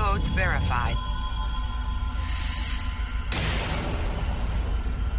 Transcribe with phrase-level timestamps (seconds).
[0.00, 0.96] codes verified.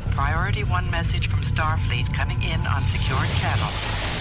[0.10, 4.21] Priority 1 message from Starfleet coming in on secured channel.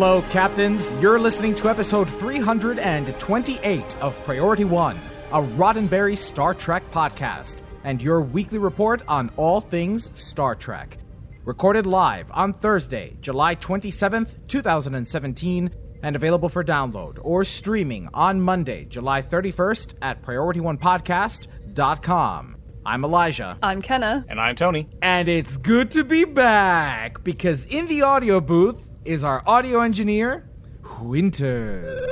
[0.00, 0.92] Hello, Captains.
[0.92, 4.98] You're listening to episode 328 of Priority One,
[5.30, 10.96] a Roddenberry Star Trek podcast, and your weekly report on all things Star Trek.
[11.44, 15.70] Recorded live on Thursday, July 27th, 2017,
[16.02, 22.56] and available for download or streaming on Monday, July 31st at PriorityOnePodcast.com.
[22.86, 23.58] I'm Elijah.
[23.62, 24.24] I'm Kenna.
[24.30, 24.88] And I'm Tony.
[25.02, 30.48] And it's good to be back because in the audio booth is our audio engineer,
[31.00, 32.10] Winters.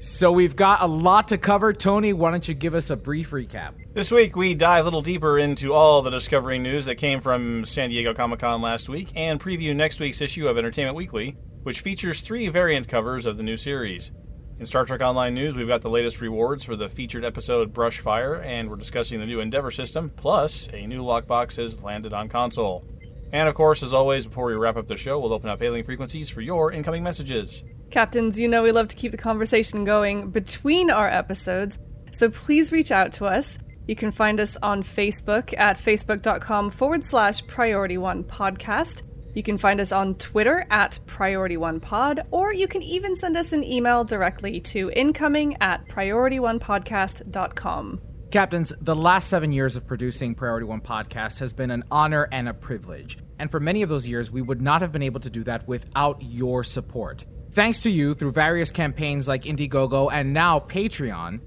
[0.00, 1.72] so we've got a lot to cover.
[1.72, 3.74] Tony, why don't you give us a brief recap?
[3.92, 7.64] This week, we dive a little deeper into all the Discovery news that came from
[7.64, 11.80] San Diego Comic Con last week and preview next week's issue of Entertainment Weekly, which
[11.80, 14.10] features three variant covers of the new series.
[14.56, 18.40] In Star Trek Online news, we've got the latest rewards for the featured episode Brushfire,
[18.44, 22.84] and we're discussing the new Endeavor system, plus a new lockbox has landed on console.
[23.32, 25.82] And of course, as always, before we wrap up the show, we'll open up hailing
[25.82, 27.64] frequencies for your incoming messages.
[27.90, 31.80] Captains, you know we love to keep the conversation going between our episodes,
[32.12, 33.58] so please reach out to us.
[33.88, 39.02] You can find us on Facebook at facebook.com forward slash priority one podcast.
[39.34, 43.36] You can find us on Twitter at priority one pod, or you can even send
[43.36, 48.00] us an email directly to incoming at priorityonepodcast.com.
[48.30, 52.48] Captains, the last seven years of producing Priority One podcast has been an honor and
[52.48, 53.18] a privilege.
[53.38, 55.68] And for many of those years, we would not have been able to do that
[55.68, 57.24] without your support.
[57.52, 61.40] Thanks to you, through various campaigns like Indiegogo and now Patreon,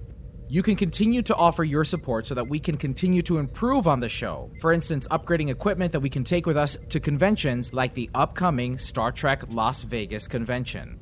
[0.50, 4.00] you can continue to offer your support so that we can continue to improve on
[4.00, 4.50] the show.
[4.62, 8.78] For instance, upgrading equipment that we can take with us to conventions like the upcoming
[8.78, 11.00] Star Trek Las Vegas convention.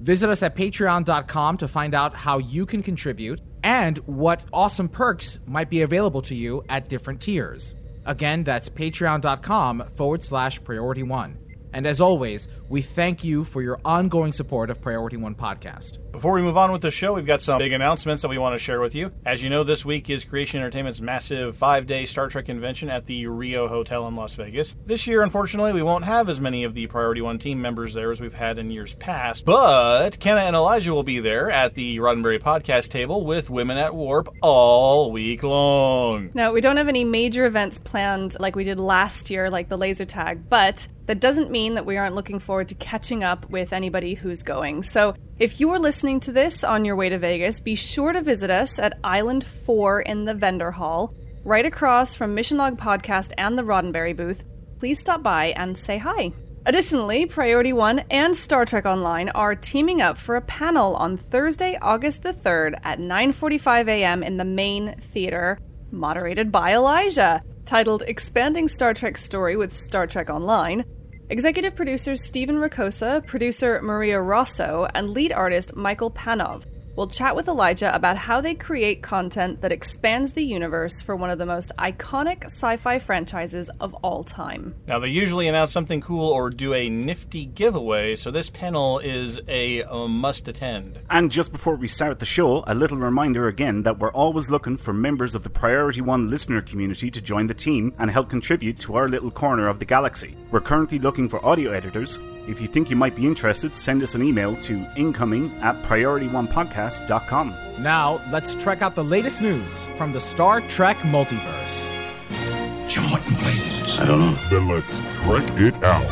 [0.00, 5.40] Visit us at patreon.com to find out how you can contribute and what awesome perks
[5.46, 7.74] might be available to you at different tiers.
[8.06, 11.36] Again, that's patreon.com forward slash priority one.
[11.72, 15.98] And as always, we thank you for your ongoing support of Priority One Podcast.
[16.12, 18.54] Before we move on with the show, we've got some big announcements that we want
[18.54, 19.12] to share with you.
[19.24, 23.06] As you know, this week is Creation Entertainment's massive five day Star Trek convention at
[23.06, 24.74] the Rio Hotel in Las Vegas.
[24.86, 28.10] This year, unfortunately, we won't have as many of the Priority One team members there
[28.10, 31.98] as we've had in years past, but Kenna and Elijah will be there at the
[31.98, 36.30] Roddenberry podcast table with Women at Warp all week long.
[36.34, 39.78] Now, we don't have any major events planned like we did last year, like the
[39.78, 43.72] laser tag, but that doesn't mean that we aren't looking forward to catching up with
[43.72, 44.82] anybody who's going.
[44.82, 48.20] So, if you are listening to this on your way to Vegas, be sure to
[48.20, 51.14] visit us at Island 4 in the vendor hall,
[51.44, 54.44] right across from Mission Log Podcast and the Roddenberry booth.
[54.78, 56.32] Please stop by and say hi.
[56.66, 61.78] Additionally, Priority One and Star Trek Online are teaming up for a panel on Thursday,
[61.80, 64.22] August the 3rd at 9:45 a.m.
[64.22, 65.58] in the main theater,
[65.90, 70.84] moderated by Elijah, titled Expanding Star Trek Story with Star Trek Online.
[71.30, 76.64] Executive producers Stephen Ricossa, producer Maria Rosso, and lead artist Michael Panov
[76.98, 81.30] will chat with Elijah about how they create content that expands the universe for one
[81.30, 84.74] of the most iconic sci fi franchises of all time.
[84.88, 89.38] Now, they usually announce something cool or do a nifty giveaway, so this panel is
[89.46, 90.98] a, a must attend.
[91.08, 94.76] And just before we start the show, a little reminder again that we're always looking
[94.76, 98.80] for members of the Priority One listener community to join the team and help contribute
[98.80, 100.34] to our little corner of the galaxy.
[100.50, 102.18] We're currently looking for audio editors.
[102.48, 107.54] If you think you might be interested, send us an email to incoming at priorityonepodcast.com.
[107.78, 109.68] Now, let's check out the latest news
[109.98, 112.88] from the Star Trek multiverse.
[112.88, 113.98] Jim, what in place is this?
[113.98, 114.32] I don't know.
[114.48, 116.10] Then let's trek it out.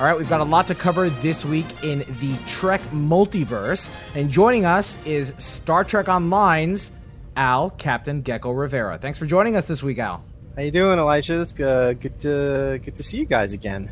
[0.00, 3.90] All right, we've got a lot to cover this week in the Trek multiverse.
[4.14, 6.90] And joining us is Star Trek Online's
[7.36, 8.96] Al, Captain Geko Rivera.
[8.96, 10.24] Thanks for joining us this week, Al.
[10.56, 11.40] How you doing, Elijah?
[11.40, 13.90] It's uh, good to good to see you guys again.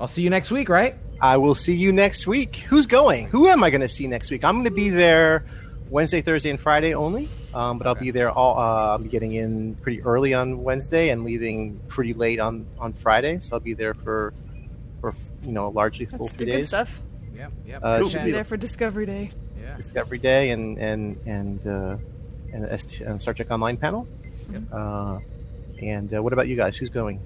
[0.00, 0.94] I'll see you next week, right?
[1.20, 2.56] I will see you next week.
[2.56, 3.26] Who's going?
[3.28, 4.44] Who am I going to see next week?
[4.44, 5.44] I'm going to be there
[5.90, 7.28] Wednesday, Thursday, and Friday only.
[7.52, 8.58] Um, but I'll be there all.
[8.58, 12.92] Uh, I'll be getting in pretty early on Wednesday and leaving pretty late on, on
[12.94, 13.40] Friday.
[13.40, 14.32] So I'll be there for
[15.00, 16.68] for you know largely full That's the three good days.
[16.68, 17.02] stuff.
[17.34, 17.80] Yep, yep.
[17.84, 19.30] Uh, Should should be be there for Discovery Day.
[19.60, 19.76] yeah.
[19.76, 21.96] Discovery Day and and and uh,
[22.52, 24.06] and, ST, and Star Trek Online panel.
[24.52, 24.62] Yep.
[24.72, 25.18] Uh,
[25.82, 26.76] and uh, what about you guys?
[26.76, 27.20] Who's going?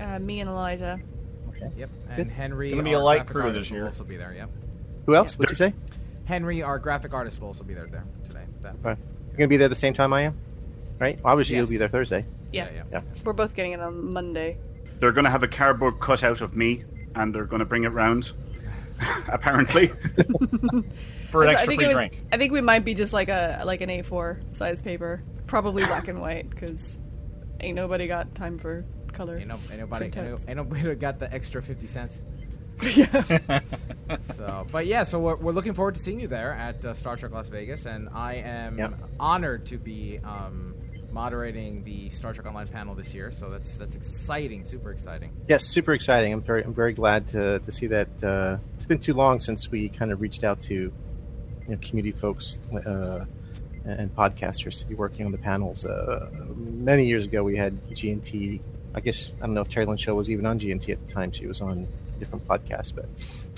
[0.00, 0.98] Uh, me and Elijah.
[1.48, 1.70] Okay.
[1.76, 1.90] Yep.
[2.08, 2.28] And Good.
[2.28, 3.86] Henry, Gonna be a light crew artist, this will year.
[3.86, 4.32] also be there.
[4.34, 4.50] Yep.
[5.06, 5.38] Who else?
[5.38, 5.74] What'd you say?
[6.24, 8.44] Henry, our graphic artist, will also be there there today.
[8.62, 8.96] That- Right.
[9.28, 10.38] You're gonna be there the same time I am,
[10.98, 11.18] right?
[11.24, 12.24] Obviously, you'll be there Thursday.
[12.52, 12.68] Yeah.
[12.74, 12.82] yeah.
[12.92, 13.00] Yeah.
[13.24, 14.58] We're both getting it on Monday.
[14.98, 16.84] They're going to have a cardboard cutout of me,
[17.14, 18.32] and they're going to bring it round.
[19.28, 19.86] apparently,
[21.30, 22.20] for an I extra think free was- drink.
[22.32, 26.08] I think we might be just like a like an A4 size paper, probably black
[26.08, 26.98] and white, because
[27.60, 29.36] ain't nobody got time for color.
[29.38, 30.48] Ain't, no, ain't nobody, ain't, printouts.
[30.48, 32.22] ain't nobody got the extra fifty cents.
[32.94, 33.60] yeah.
[34.34, 37.16] So, but yeah, so we're, we're looking forward to seeing you there at uh, Star
[37.16, 38.94] Trek Las Vegas, and I am Yep.
[39.20, 40.74] honored to be um,
[41.12, 43.30] moderating the Star Trek Online panel this year.
[43.32, 45.32] So that's that's exciting, super exciting.
[45.48, 46.32] Yes, super exciting.
[46.32, 48.08] I'm very I'm very glad to, to see that.
[48.24, 50.92] Uh, it's been too long since we kind of reached out to you
[51.68, 53.24] know community folks uh,
[53.84, 55.86] and podcasters to be working on the panels.
[55.86, 58.60] Uh, many years ago, we had GNT.
[58.94, 61.12] I guess I don't know if Terry Lynn Show was even on GNT at the
[61.12, 61.30] time.
[61.32, 63.06] She was on a different podcast, but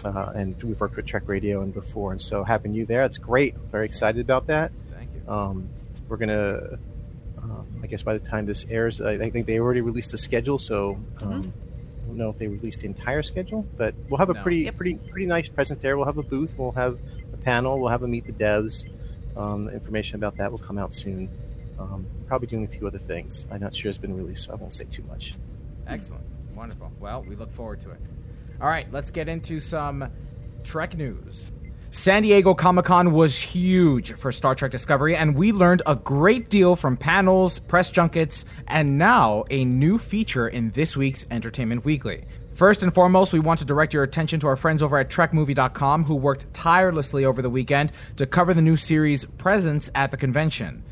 [0.04, 3.19] uh, and we've worked with Trek Radio and before, and so having you there, it's
[3.19, 3.56] great.
[3.70, 4.72] Very excited about that.
[4.90, 5.32] Thank you.
[5.32, 5.69] Um,
[6.08, 6.78] we're gonna,
[7.38, 10.19] um, I guess, by the time this airs, I, I think they already released the
[10.19, 10.58] schedule.
[10.58, 11.52] So um,
[12.02, 14.42] I don't know if they released the entire schedule, but we'll have a No.
[14.42, 14.76] pretty, Yep.
[14.76, 15.96] pretty, pretty nice present there.
[15.96, 16.54] We'll have a booth.
[16.58, 16.98] We'll have
[17.32, 17.80] a panel.
[17.80, 18.84] We'll have a meet the devs.
[19.37, 21.29] Um, information about that will come out soon.
[21.79, 23.46] Um, probably doing a few other things.
[23.50, 25.34] I'm not sure it's been released, so I won't say too much.
[25.87, 26.25] Excellent.
[26.55, 26.93] Wonderful.
[27.00, 28.00] Well, we look forward to it.
[28.61, 30.08] All right, let's get into some
[30.62, 31.50] Trek news.
[31.90, 36.49] San Diego Comic Con was huge for Star Trek Discovery, and we learned a great
[36.49, 42.25] deal from panels, press junkets, and now a new feature in this week's Entertainment Weekly.
[42.54, 46.04] First and foremost, we want to direct your attention to our friends over at TrekMovie.com
[46.04, 50.82] who worked tirelessly over the weekend to cover the new series' presence at the convention.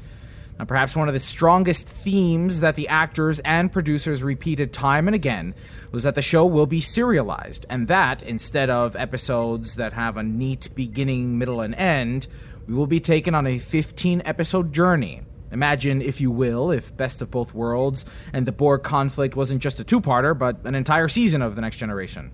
[0.58, 5.14] Now, perhaps one of the strongest themes that the actors and producers repeated time and
[5.14, 5.54] again
[5.92, 10.22] was that the show will be serialized, and that instead of episodes that have a
[10.22, 12.26] neat beginning, middle, and end,
[12.66, 15.22] we will be taken on a 15 episode journey.
[15.52, 19.80] Imagine, if you will, if Best of Both Worlds and the Borg conflict wasn't just
[19.80, 22.30] a two parter, but an entire season of The Next Generation.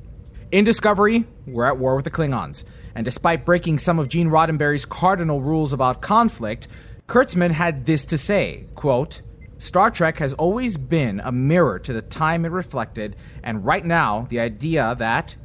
[0.53, 2.65] In Discovery, we're at war with the Klingons,
[2.95, 6.69] and despite breaking some of Gene Roddenberry's cardinal rules about conflict,
[7.09, 9.23] Kurtzman had this to say, quote,
[9.59, 14.27] Star Trek has always been a mirror to the time it reflected, and right now,
[14.29, 15.37] the idea that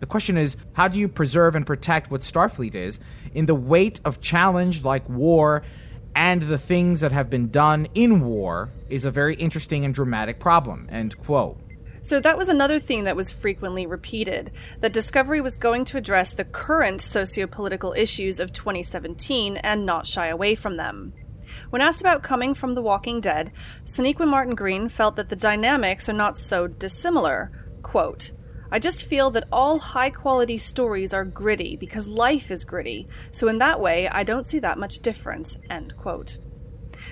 [0.00, 3.00] the question is, how do you preserve and protect what Starfleet is
[3.34, 5.62] in the weight of challenge like war
[6.14, 10.38] and the things that have been done in war is a very interesting and dramatic
[10.38, 11.58] problem, end quote.
[12.02, 16.32] So that was another theme that was frequently repeated that Discovery was going to address
[16.32, 21.12] the current socio-political issues of 2017 and not shy away from them.
[21.68, 23.52] When asked about coming from The Walking Dead,
[23.84, 27.50] Sonequa Martin Green felt that the dynamics are not so dissimilar.
[27.82, 28.32] Quote,
[28.72, 33.48] I just feel that all high quality stories are gritty because life is gritty, so
[33.48, 35.56] in that way I don't see that much difference.
[35.68, 36.38] End quote.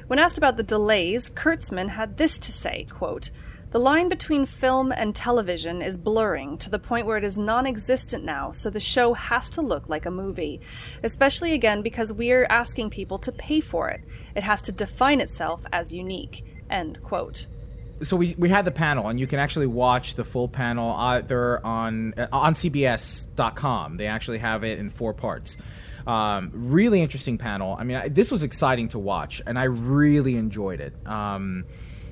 [0.07, 3.31] When asked about the delays, Kurtzman had this to say, quote,
[3.71, 7.67] the line between film and television is blurring to the point where it is non
[7.67, 10.61] existent now, so the show has to look like a movie.
[11.03, 14.01] Especially again because we're asking people to pay for it.
[14.35, 16.45] It has to define itself as unique.
[16.71, 17.47] End quote.
[18.03, 21.65] So we, we had the panel and you can actually watch the full panel either
[21.65, 25.57] on uh, on cbs.com they actually have it in four parts.
[26.07, 27.77] Um, really interesting panel.
[27.79, 30.95] I mean I, this was exciting to watch and i really enjoyed it.
[31.07, 31.65] Um,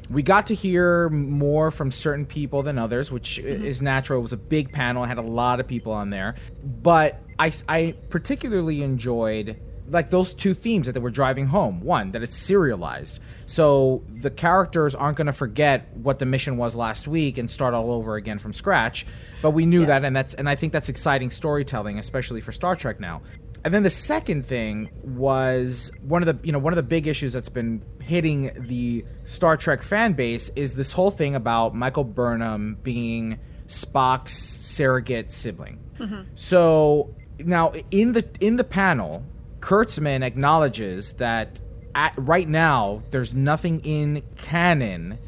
[0.09, 4.19] we got to hear more from certain people than others which i is natural.
[4.21, 5.05] It was a big panel.
[5.05, 6.37] It had a lot of people on there.
[6.63, 11.81] But i, I particularly enjoyed like those two themes that they were driving home.
[11.81, 13.21] One, that it's serialized.
[13.47, 17.75] So the characters aren't going to forget what the mission was last week and start
[17.75, 19.07] all over again from scratch.
[19.43, 22.77] But we knew that and that's and I think that's exciting storytelling, especially for Star
[22.77, 23.23] Trek now.
[23.65, 27.07] And then the second thing was one of the you know one of the big
[27.07, 32.05] issues that's been hitting the Star Trek fan base is this whole thing about Michael
[32.05, 35.81] Burnham being Spock's surrogate sibling.
[35.99, 36.23] Mm-hmm.
[36.35, 39.25] So now in the in the panel,
[39.67, 41.61] Kurtzman acknowledges that
[41.93, 45.19] at, right now there's nothing in canon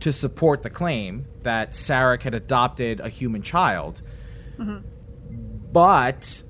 [0.00, 4.02] to support the claim that Sarek had adopted a human child.
[4.58, 4.84] Mm-hmm.
[5.72, 6.42] But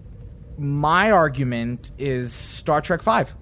[0.56, 3.36] my argument is Star Trek Five.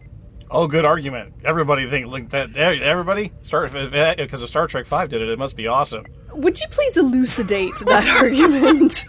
[0.51, 1.35] Oh, good argument.
[1.45, 2.57] Everybody think like that.
[2.57, 6.07] Everybody start because if Star Trek Five did it, it must be awesome.
[6.35, 9.05] Would you please elucidate that argument?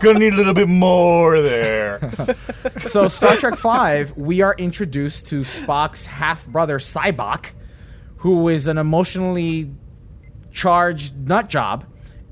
[0.00, 2.00] Gonna need a little bit more there.
[2.78, 7.50] So, Star Trek Five, we are introduced to Spock's half brother Sybok,
[8.16, 9.70] who is an emotionally
[10.50, 11.84] charged nut job,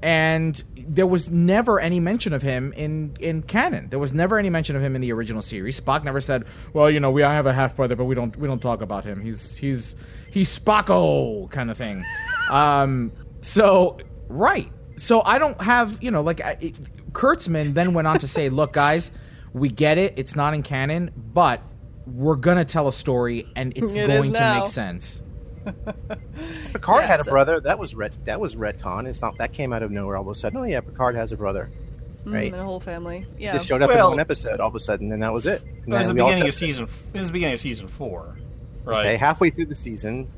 [0.02, 3.88] and there was never any mention of him in in canon.
[3.90, 5.81] There was never any mention of him in the original series.
[5.81, 8.37] Spock never said, "Well, you know, we I have a half brother, but we don't
[8.37, 9.21] we don't talk about him.
[9.21, 9.97] He's he's
[10.31, 12.02] he's Spocko kind of thing."
[12.50, 14.71] um, so right.
[14.97, 18.49] So I don't have you know like I, it, Kurtzman then went on to say,
[18.49, 19.11] "Look, guys,
[19.52, 20.14] we get it.
[20.16, 21.62] It's not in canon, but
[22.07, 25.23] we're gonna tell a story, and it's It is going to make sense."
[26.73, 27.61] Picard Yeah, had a brother.
[27.61, 28.12] That was ret.
[28.25, 29.07] That was retcon.
[29.07, 30.59] It's not that came out of nowhere all of a sudden.
[30.59, 31.71] Oh yeah, Picard has a brother.
[32.25, 32.52] Mm, right.
[32.52, 33.26] and a whole family.
[33.38, 33.52] Yeah.
[33.54, 35.62] Just showed up Well- in one episode all of a sudden, and that was it.
[35.62, 36.52] And It was the then we all beginning of accepted it.
[36.52, 36.85] season.
[37.14, 38.37] It was the beginning of season four,
[38.85, 39.07] right?
[39.07, 40.28] Okay, halfway through the season.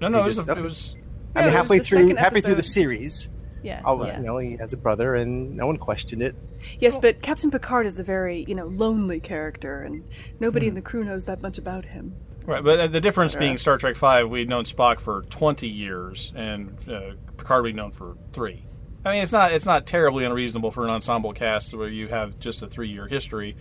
[0.00, 0.94] no, no, we it was, just- the, it was.
[1.36, 3.28] I No, mean, halfway through, second halfway through the series.
[3.62, 3.82] yeah.
[3.84, 4.18] All, yeah.
[4.18, 6.34] You know, he has a brother, and no one questioned it.
[6.80, 10.02] Yes, but Captain Picard is a very, you know, lonely character, and
[10.40, 12.14] nobody in the crew knows that much about him.
[12.44, 16.76] Right, but the difference being Star Trek Five, we'd known Spock for twenty years, and
[16.88, 18.64] uh, Picard we'd known for three.
[19.04, 22.38] I mean, it's not it's not terribly unreasonable for an ensemble cast where you have
[22.38, 23.56] just a three year history.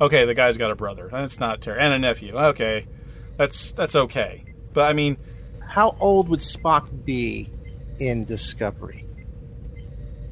[0.00, 1.08] Okay, the guy's got a brother.
[1.10, 2.36] That's not terrible, and a nephew.
[2.36, 2.86] Okay,
[3.38, 4.44] that's that's okay.
[4.74, 5.16] But I mean,
[5.68, 7.50] How old would Spock be
[7.98, 9.04] in Discovery?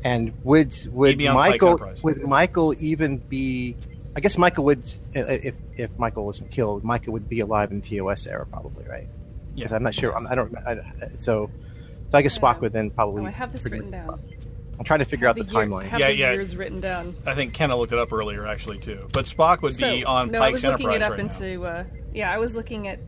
[0.04, 3.76] And would would He'd be on Pike Michael would Michael even be?
[4.16, 4.84] I guess Michael would
[5.16, 9.08] uh, if if Michael wasn't killed, Michael would be alive in TOS era, probably, right?
[9.54, 10.14] yeah, 'Cause I'm not sure.
[10.14, 10.54] I'm, I don't.
[10.56, 10.78] I,
[11.18, 11.50] so,
[12.10, 13.22] so I guess Spock would then probably.
[13.22, 14.20] Oh, I have this pretty written down.
[14.78, 15.84] I'm trying to figure out the, year- timeline.
[15.84, 16.32] Have Yeah, the yeah.
[16.32, 17.14] years written down.
[17.24, 19.08] I think Kenna looked it up earlier, actually, too.
[19.12, 21.62] But Spock would be So, on no, I was looking it up right into.
[21.64, 22.98] Uh, yeah, I was looking at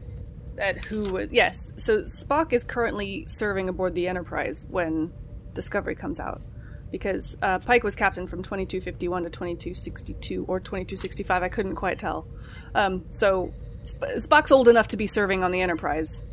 [0.59, 1.33] at who would.
[1.33, 5.13] Yes, so Spock is currently serving aboard the Enterprise when
[5.55, 6.43] Discovery comes out,
[6.91, 11.43] because uh, Pike was captain from 2251 to 2262 or 2265.
[11.43, 12.27] I couldn't quite tell.
[12.75, 13.53] Um, so
[13.85, 16.25] Sp- Spock's old enough to be serving on the Enterprise,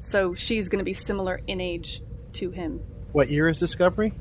[0.00, 2.00] so she's going to be similar in age
[2.34, 2.80] to him.
[3.12, 4.12] What year is Discovery?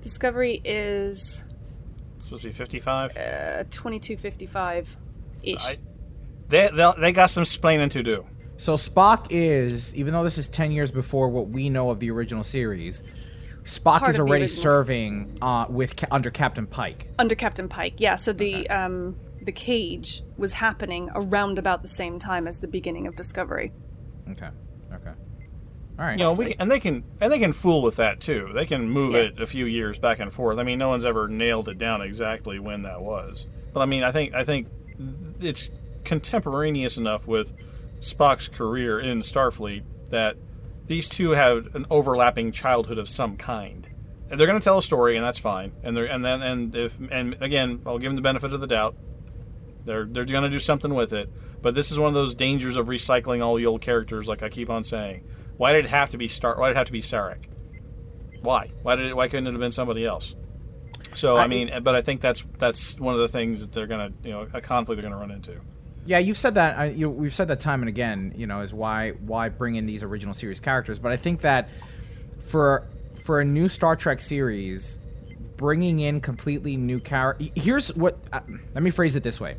[0.00, 1.42] Discovery is
[2.22, 3.16] supposed to be fifty-five.
[3.16, 4.96] uh, 2255
[5.42, 5.76] ish.
[6.48, 8.24] They they they got some splaining to do.
[8.60, 12.10] So Spock is, even though this is ten years before what we know of the
[12.10, 13.02] original series,
[13.64, 17.08] Spock Part is already serving uh, with under Captain Pike.
[17.18, 17.94] under Captain Pike.
[17.96, 22.68] Yeah, so the um, the cage was happening around about the same time as the
[22.68, 23.72] beginning of Discovery.
[24.32, 24.50] Okay.
[24.92, 25.12] Okay.
[25.98, 26.18] All right.
[26.18, 28.50] You know, we can, and they can and they can fool with that too.
[28.54, 29.20] They can move Yeah.
[29.20, 30.58] it a few years back and forth.
[30.58, 33.46] I mean, no one's ever nailed it down exactly when that was.
[33.72, 34.68] But I mean, I think I think
[35.40, 35.70] it's
[36.04, 37.54] contemporaneous enough with
[38.00, 40.36] Spock's career in Starfleet that
[40.86, 43.86] these two have an overlapping childhood of some kind.
[44.30, 45.72] And they're going to tell a story, and that's fine.
[45.82, 48.66] And they're and then and if and again, I'll give them the benefit of the
[48.66, 48.96] doubt.
[49.84, 51.30] They're they're going to do something with it.
[51.62, 54.48] But this is one of those dangers of recycling all the old characters, like I
[54.48, 55.24] keep on saying.
[55.56, 56.58] Why did it have to be Star?
[56.58, 57.44] Why did it have to be Sarek?
[58.40, 58.70] Why?
[58.82, 59.16] Why did it?
[59.16, 60.34] Why couldn't it have been somebody else?
[61.14, 63.86] So I, I- mean, but I think that's that's one of the things that they're
[63.86, 65.60] gonna, you know, a conflict they're gonna run into.
[66.10, 66.76] Yeah, you've said that.
[66.76, 68.34] Uh, you, we've said that time and again.
[68.36, 70.98] You know, is why why bring in these original series characters.
[70.98, 71.68] But I think that
[72.48, 72.88] for
[73.22, 74.98] for a new Star Trek series,
[75.56, 77.50] bringing in completely new characters.
[77.54, 78.18] Here's what.
[78.32, 78.40] Uh,
[78.74, 79.56] let me phrase it this way: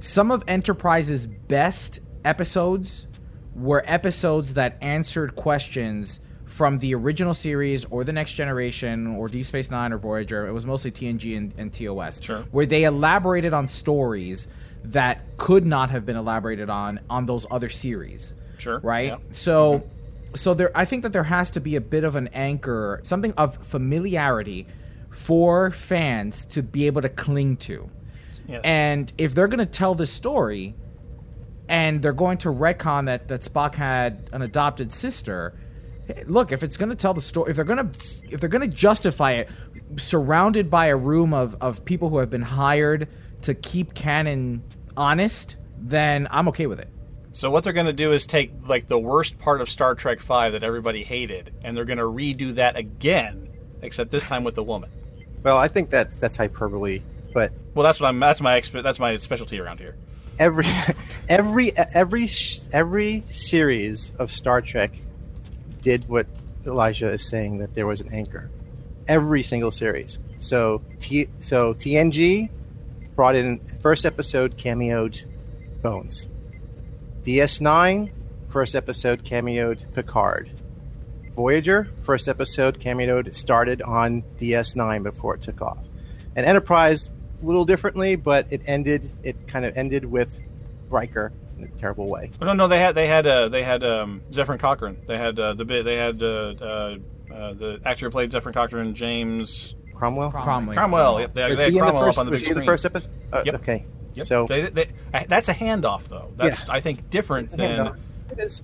[0.00, 3.06] some of Enterprise's best episodes
[3.54, 9.46] were episodes that answered questions from the original series or the Next Generation or Deep
[9.46, 10.46] Space Nine or Voyager.
[10.46, 12.40] It was mostly TNG and, and TOS, Sure.
[12.50, 14.46] where they elaborated on stories
[14.84, 18.34] that could not have been elaborated on on those other series.
[18.58, 18.78] Sure.
[18.80, 19.08] Right.
[19.08, 19.18] Yeah.
[19.32, 19.88] So,
[20.34, 23.32] so there, I think that there has to be a bit of an anchor, something
[23.36, 24.66] of familiarity
[25.10, 27.90] for fans to be able to cling to.
[28.46, 28.60] Yes.
[28.64, 30.74] And if they're going to tell this story,
[31.68, 35.54] and they're going to retcon that that Spock had an adopted sister,
[36.26, 38.68] look, if it's going to tell the story, if they're going to if they're going
[38.68, 39.48] to justify it,
[39.96, 43.08] surrounded by a room of of people who have been hired
[43.42, 44.62] to keep canon
[44.96, 46.88] honest, then I'm okay with it.
[47.32, 50.20] So what they're going to do is take like the worst part of Star Trek
[50.20, 53.48] Five that everybody hated, and they're going to redo that again,
[53.82, 54.90] except this time with the woman.
[55.42, 58.18] Well, I think that that's hyperbole, but Well, that's what I'm.
[58.18, 59.96] That's my expe- that's my specialty around here.
[60.40, 60.66] every
[61.28, 62.28] every every
[62.72, 64.92] every series of Star Trek
[65.82, 66.26] did what
[66.66, 68.50] Elijah is saying that there was an anchor.
[69.08, 70.18] Every single series.
[70.40, 72.50] So T so TNG
[73.14, 75.26] brought in first episode cameoed
[75.82, 76.28] Bones.
[77.22, 78.10] DS9,
[78.48, 80.50] first episode cameoed Picard.
[81.34, 85.86] Voyager, first episode cameoed started on DS9 before it took off.
[86.36, 87.10] And Enterprise,
[87.42, 89.10] a little differently, but it ended.
[89.22, 90.40] It kind of ended with
[90.88, 92.30] Riker in a terrible way.
[92.40, 94.98] Oh, no, no, they had they had uh, they had um, Zefram Cochrane.
[95.06, 95.84] They had uh, the bit.
[95.84, 96.96] They had uh, uh,
[97.32, 100.30] uh, the actor who played Zefram Cochrane, James Cromwell.
[100.32, 100.74] Cromwell.
[100.74, 101.20] Cromwell.
[101.20, 102.18] Yep, they, Was they had he the Cromwell first?
[102.18, 103.10] up on the was big he in the first episode?
[103.32, 103.54] Uh, Yep.
[103.56, 103.86] Okay.
[104.14, 104.26] Yep.
[104.26, 106.30] So They- they- I- that's a handoff, though.
[106.36, 106.72] That's Yeah.
[106.74, 107.86] I think different Yeah, than.
[108.32, 108.62] it is.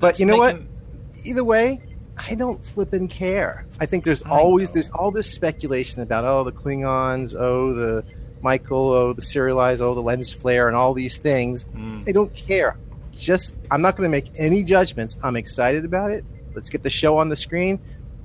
[0.00, 0.66] But you know making-
[1.14, 1.24] what?
[1.26, 1.80] Either way,
[2.18, 3.64] I don't flip and care.
[3.80, 4.74] I think there's I always know.
[4.74, 8.04] there's all this speculation about oh the Klingons, oh the
[8.42, 11.64] Michael, oh the serialized, oh the lens flare, and all these things.
[11.76, 12.08] Mm.
[12.08, 12.76] I don't care.
[13.12, 15.16] Just I'm not going to make any judgments.
[15.22, 16.24] I'm excited about it.
[16.54, 17.78] Let's get the show on the screen.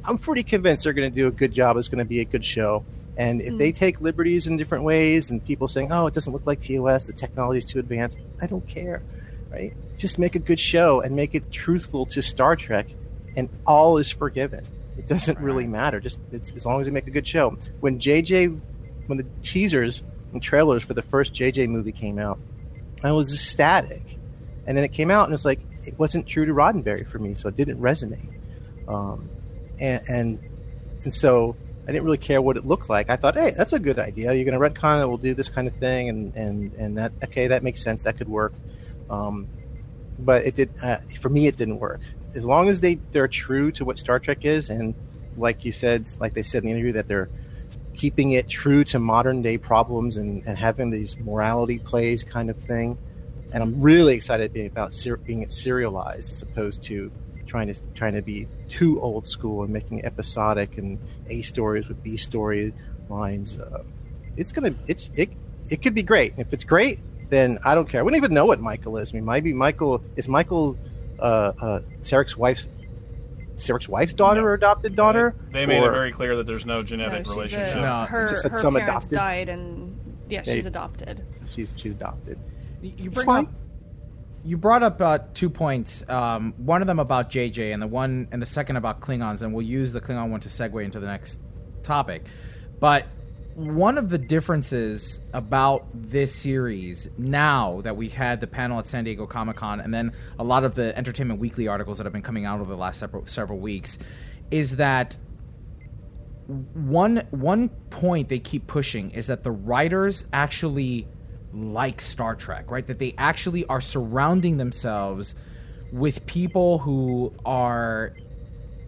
[0.03, 1.77] I'm pretty convinced they're going to do a good job.
[1.77, 2.83] It's going to be a good show.
[3.17, 6.45] And if they take liberties in different ways, and people saying, "Oh, it doesn't look
[6.45, 9.03] like TOS, the technology is too advanced," I don't care.
[9.51, 9.75] Right?
[9.97, 12.87] Just make a good show and make it truthful to Star Trek,
[13.35, 14.65] and all is forgiven.
[14.97, 15.99] It doesn't really matter.
[15.99, 17.57] Just it's, as long as you make a good show.
[17.81, 18.59] When JJ,
[19.07, 22.39] when the teasers and trailers for the first JJ movie came out,
[23.03, 24.17] I was ecstatic,
[24.65, 27.33] and then it came out and it's like it wasn't true to Roddenberry for me,
[27.35, 28.39] so it didn't resonate.
[28.87, 29.29] Um,
[29.81, 30.39] and, and
[31.03, 31.55] and so
[31.87, 33.09] I didn't really care what it looked like.
[33.09, 34.33] I thought, hey, that's a good idea.
[34.33, 35.07] You're going to retcon it.
[35.07, 38.03] We'll do this kind of thing, and and and that okay, that makes sense.
[38.03, 38.53] That could work.
[39.09, 39.47] Um,
[40.19, 41.47] but it did uh, for me.
[41.47, 42.01] It didn't work.
[42.35, 44.93] As long as they they're true to what Star Trek is, and
[45.35, 47.29] like you said, like they said in the interview, that they're
[47.93, 52.57] keeping it true to modern day problems and, and having these morality plays kind of
[52.57, 52.97] thing.
[53.51, 57.11] And I'm really excited being about ser- being it serialized as opposed to
[57.47, 60.97] trying to trying to be too old school and making episodic and
[61.29, 62.73] A stories with B story
[63.09, 63.59] lines.
[63.59, 63.83] Uh,
[64.37, 65.29] it's gonna it's it
[65.69, 66.33] it could be great.
[66.37, 67.99] If it's great, then I don't care.
[68.01, 69.11] I wouldn't even know what Michael is.
[69.13, 70.77] I mean, maybe Michael is Michael
[71.19, 72.67] uh, uh, Sarek's wife's
[73.57, 74.47] Sarek's wife's daughter No.
[74.47, 75.35] or adopted daughter.
[75.51, 77.75] They made or, it very clear that there's no No, genetic she's relationship.
[77.75, 79.17] a, No, her just her some parents adopted.
[79.17, 79.99] died, and
[80.29, 81.25] yeah, Yeah, she's you- adopted.
[81.49, 82.39] she's she's adopted.
[82.81, 83.45] You It's bring fine.
[83.45, 83.51] up
[84.43, 86.03] you brought up uh, two points.
[86.09, 89.53] Um, one of them about JJ, and the one and the second about Klingons, and
[89.53, 91.39] we'll use the Klingon one to segue into the next
[91.83, 92.25] topic.
[92.79, 93.05] But
[93.55, 99.03] one of the differences about this series now that we've had the panel at San
[99.03, 102.21] Diego Comic Con, and then a lot of the Entertainment Weekly articles that have been
[102.21, 103.99] coming out over the last several several weeks,
[104.49, 105.17] is that
[106.47, 111.07] one one point they keep pushing is that the writers actually
[111.53, 112.85] like Star Trek, right?
[112.85, 115.35] That they actually are surrounding themselves
[115.91, 118.13] with people who are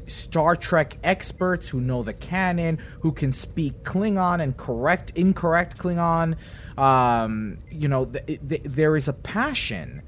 [0.07, 6.37] Star Trek experts who know the canon, who can speak Klingon and correct incorrect Klingon.
[6.77, 10.01] Um, you know, th- th- there is a passion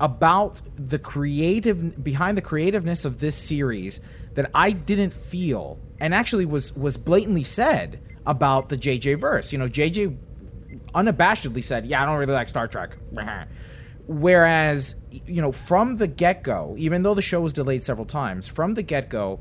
[0.00, 4.00] about the creative behind the creativeness of this series
[4.34, 9.52] that I didn't feel and actually was was blatantly said about the JJ verse.
[9.52, 10.16] You know, JJ
[10.94, 12.96] unabashedly said, "Yeah, I don't really like Star Trek."
[14.06, 18.72] Whereas, you know, from the get-go, even though the show was delayed several times, from
[18.72, 19.38] the get-go,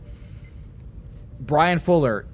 [1.40, 2.26] Bryan Fuller,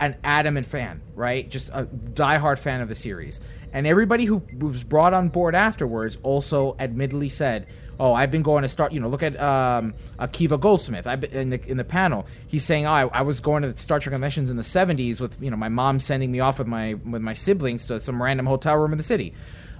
[0.00, 1.48] an adamant fan, right?
[1.48, 3.38] Just a diehard fan of the series.
[3.72, 7.66] And everybody who was brought on board afterwards also admittedly said,
[7.98, 8.92] "Oh, I've been going to start.
[8.92, 11.06] You know, look at um, Akiva Goldsman.
[11.06, 12.26] I've been in the in the panel.
[12.46, 15.20] He's saying, "Oh, I, I was going to the Star Trek conventions in the '70s
[15.20, 18.22] with you know my mom sending me off with my with my siblings to some
[18.22, 19.34] random hotel room in the city."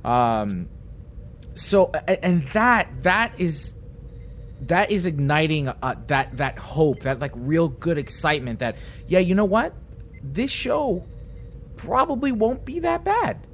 [0.04, 0.68] Um,
[1.54, 3.74] so, and that that is
[4.62, 8.58] that is igniting uh, that that hope, that like real good excitement.
[8.58, 9.74] That yeah, you know what,
[10.22, 11.04] this show
[11.76, 13.46] probably won't be that bad.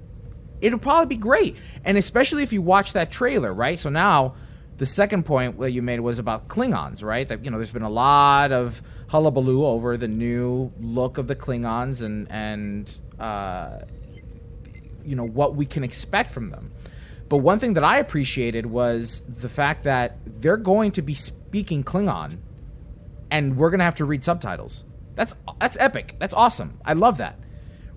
[0.60, 3.78] It'll probably be great, and especially if you watch that trailer, right?
[3.78, 4.34] So now,
[4.80, 7.28] the second point that you made was about Klingons, right?
[7.28, 11.36] That you know, there's been a lot of hullabaloo over the new look of the
[11.36, 13.80] Klingons and and uh,
[15.04, 16.72] you know what we can expect from them.
[17.28, 21.84] But one thing that I appreciated was the fact that they're going to be speaking
[21.84, 22.38] Klingon,
[23.30, 24.84] and we're gonna have to read subtitles.
[25.14, 26.16] That's that's epic.
[26.18, 26.80] That's awesome.
[26.86, 27.38] I love that.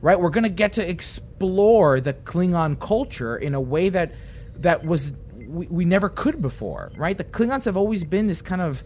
[0.02, 0.20] Right?
[0.20, 4.12] We're gonna get to explore the Klingon culture in a way that
[4.58, 5.14] that was
[5.54, 6.92] we, we never could before.
[6.98, 7.18] Right?
[7.18, 8.84] The Klingons have always been this kind of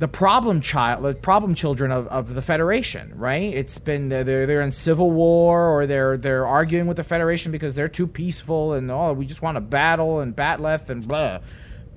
[0.00, 3.54] the problem child, the problem children of, of the Federation, right?
[3.54, 7.74] It's been they're they're in civil war or they're they're arguing with the Federation because
[7.74, 11.40] they're too peaceful and oh we just want to battle and bat bat'leth and blah.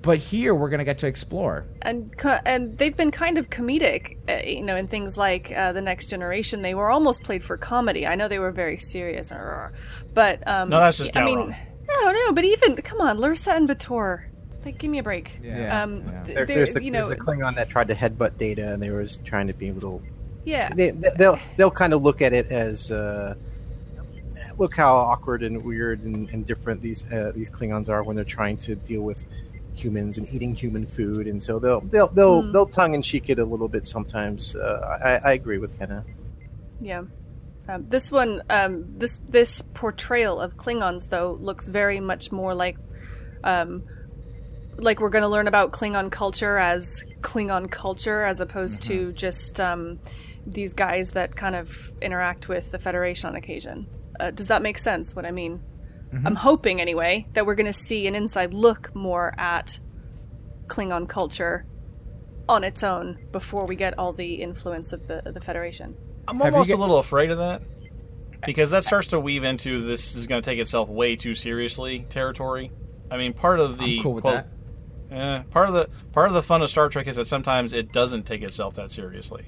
[0.00, 1.66] But here we're gonna get to explore.
[1.82, 2.14] and
[2.46, 6.06] and they've been kind of comedic, uh, you know, in things like uh, the Next
[6.06, 6.62] Generation.
[6.62, 8.06] They were almost played for comedy.
[8.06, 9.32] I know they were very serious,
[10.14, 11.56] but um, No, that's just I mean, Gowron.
[11.88, 14.24] No, no, but even come on, Lursa and B'Etor.
[14.64, 15.38] Like, give me a break.
[15.42, 15.82] Yeah.
[15.82, 16.22] Um, Yeah.
[16.24, 18.72] th- There, there- there's, the, you know, there's the Klingon that tried to headbutt Data,
[18.74, 20.02] and they were trying to be a little.
[20.44, 20.68] yeah.
[20.74, 23.34] They, they'll they'll kind of look at it as, uh,
[24.58, 28.24] look how awkward and weird and, and different these uh, these Klingons are when they're
[28.24, 29.24] trying to deal with
[29.74, 32.52] humans and eating human food, and so they'll they'll they'll, Hmm.
[32.52, 34.56] they'll tongue and cheek it a little bit sometimes.
[34.56, 36.04] Uh, I, I agree with Kenna.
[36.80, 37.02] Yeah.
[37.68, 42.78] Um, this one, um, this this portrayal of Klingons though looks very much more like,
[43.44, 43.82] um,
[44.76, 49.60] like we're going to learn about Klingon culture as Klingon culture, as opposed to just
[49.60, 49.98] um,
[50.46, 53.86] these guys that kind of interact with the Federation on occasion.
[54.18, 55.14] Uh, does that make sense?
[55.14, 55.60] What I mean?
[56.24, 59.78] I'm hoping anyway that we're going to see an inside look more at
[60.66, 61.66] Klingon culture
[62.48, 65.96] on its own before we get all the influence of the the Federation.
[66.28, 67.62] I'm Have almost get- a little afraid of that
[68.46, 72.06] because that starts to weave into this is going to take itself way too seriously
[72.10, 72.70] territory.
[73.10, 74.44] I mean, part of the cool with quote,
[75.10, 75.10] that.
[75.10, 77.92] Eh, part of the part of the fun of Star Trek is that sometimes it
[77.92, 79.46] doesn't take itself that seriously,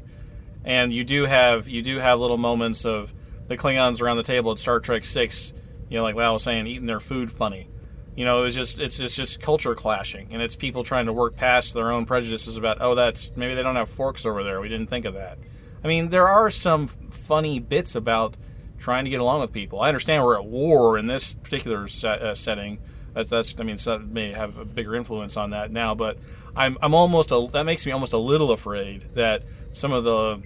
[0.64, 3.12] and you do have you do have little moments of
[3.46, 5.52] the Klingons around the table at Star Trek Six.
[5.90, 7.68] You know, like Val was saying, eating their food funny.
[8.16, 11.36] You know, it's just it's it's just culture clashing, and it's people trying to work
[11.36, 14.60] past their own prejudices about oh that's maybe they don't have forks over there.
[14.62, 15.38] We didn't think of that.
[15.82, 18.36] I mean, there are some funny bits about
[18.78, 19.80] trying to get along with people.
[19.80, 22.78] I understand we're at war in this particular uh, setting.
[23.14, 26.18] That's, that's I mean, so that may have a bigger influence on that now, but
[26.56, 30.42] I'm I'm almost a, that makes me almost a little afraid that some of the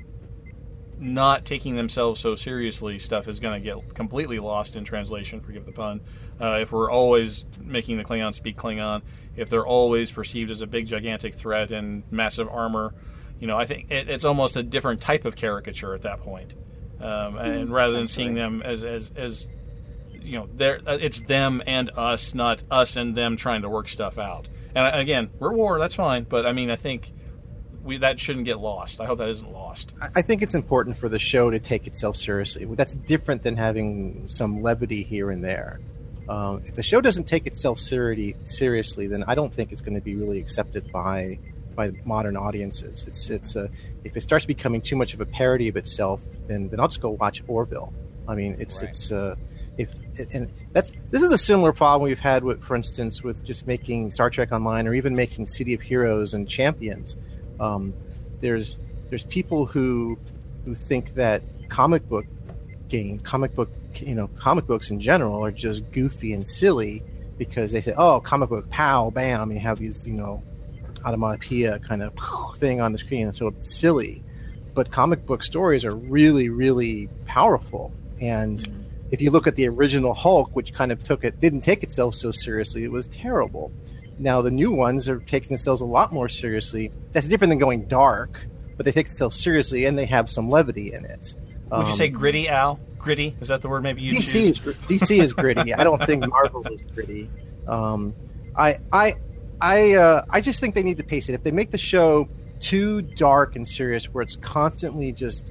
[0.99, 5.40] not taking themselves so seriously stuff is going to get completely lost in translation.
[5.40, 6.01] Forgive the pun.
[6.40, 9.03] Uh, if we're always making the Klingon speak Klingon,
[9.37, 12.94] if they're always perceived as a big gigantic threat and massive armor,
[13.40, 16.55] you know, I think it, it's almost a different type of caricature at that point.
[17.01, 19.49] Um, and rather than seeing them as as, as
[20.12, 23.88] you know, they're, uh, it's them and us, not us and them trying to work
[23.88, 24.49] stuff out.
[24.75, 25.79] And again, we're at war.
[25.79, 27.12] That's fine, but I mean, I think
[27.83, 29.01] we that shouldn't get lost.
[29.01, 29.92] I hope that isn't lost.
[30.01, 32.64] I- I think it's important for the show to take itself seriously.
[32.64, 35.81] That's different than having some levity here and there.
[36.27, 39.94] Um, if the show doesn't take itself seriously, seriously, then I don't think it's going
[39.97, 41.38] to be really accepted by
[41.75, 43.05] by modern audiences.
[43.09, 43.69] It's it's uh,
[44.05, 47.01] if it starts becoming too much of a parody of itself, then then I'll just
[47.01, 47.93] go watch Orville.
[48.29, 48.91] I mean, it's Right.
[48.91, 49.35] it's uh,
[49.77, 49.93] if
[50.33, 54.13] and that's this is a similar problem we've had with, for instance, with just making
[54.13, 57.17] Star Trek Online or even making City of Heroes and Champions.
[57.61, 57.93] Um,
[58.41, 58.79] there's
[59.11, 60.19] there's people who
[60.65, 62.25] who think that comic book
[62.89, 67.03] game, comic book, you know, comic books in general are just goofy and silly
[67.37, 70.43] because they say, "Oh, comic book, pow, bam," you have these, you know,
[71.05, 72.12] automatopoeia kind of
[72.57, 74.23] thing on the screen, so it's silly.
[74.75, 78.67] But comic book stories are really, really powerful, and
[79.11, 82.14] if you look at the original Hulk, which kind of took it, didn't take itself
[82.17, 83.71] so seriously, it was terrible.
[84.19, 86.90] Now the new ones are taking themselves a lot more seriously.
[87.12, 88.45] That's different than going dark,
[88.77, 91.35] but they take themselves seriously and they have some levity in it.
[91.71, 92.81] Would you Um, say gritty, Al?
[92.99, 93.83] Gritty is that the word?
[93.83, 94.35] Maybe you DC choose?
[94.35, 95.75] is DC is gritty.
[95.75, 97.29] I don't think Marvel is gritty.
[97.69, 98.14] Um,
[98.57, 99.12] I I
[99.61, 101.35] I uh, I just think they need to pace it.
[101.35, 102.29] If they make the show
[102.61, 105.51] too dark and serious, where it's constantly just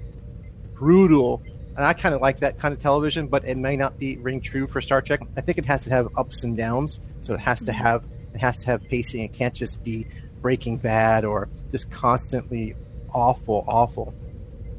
[0.74, 1.42] brutal,
[1.76, 4.42] and I kind of like that kind of television, but it may not be ring
[4.42, 5.22] true for Star Trek.
[5.38, 7.00] I think it has to have ups and downs.
[7.22, 9.24] So it has to have it has to have pacing.
[9.24, 10.08] It can't just be
[10.42, 12.76] Breaking Bad or just constantly
[13.14, 14.14] awful, awful.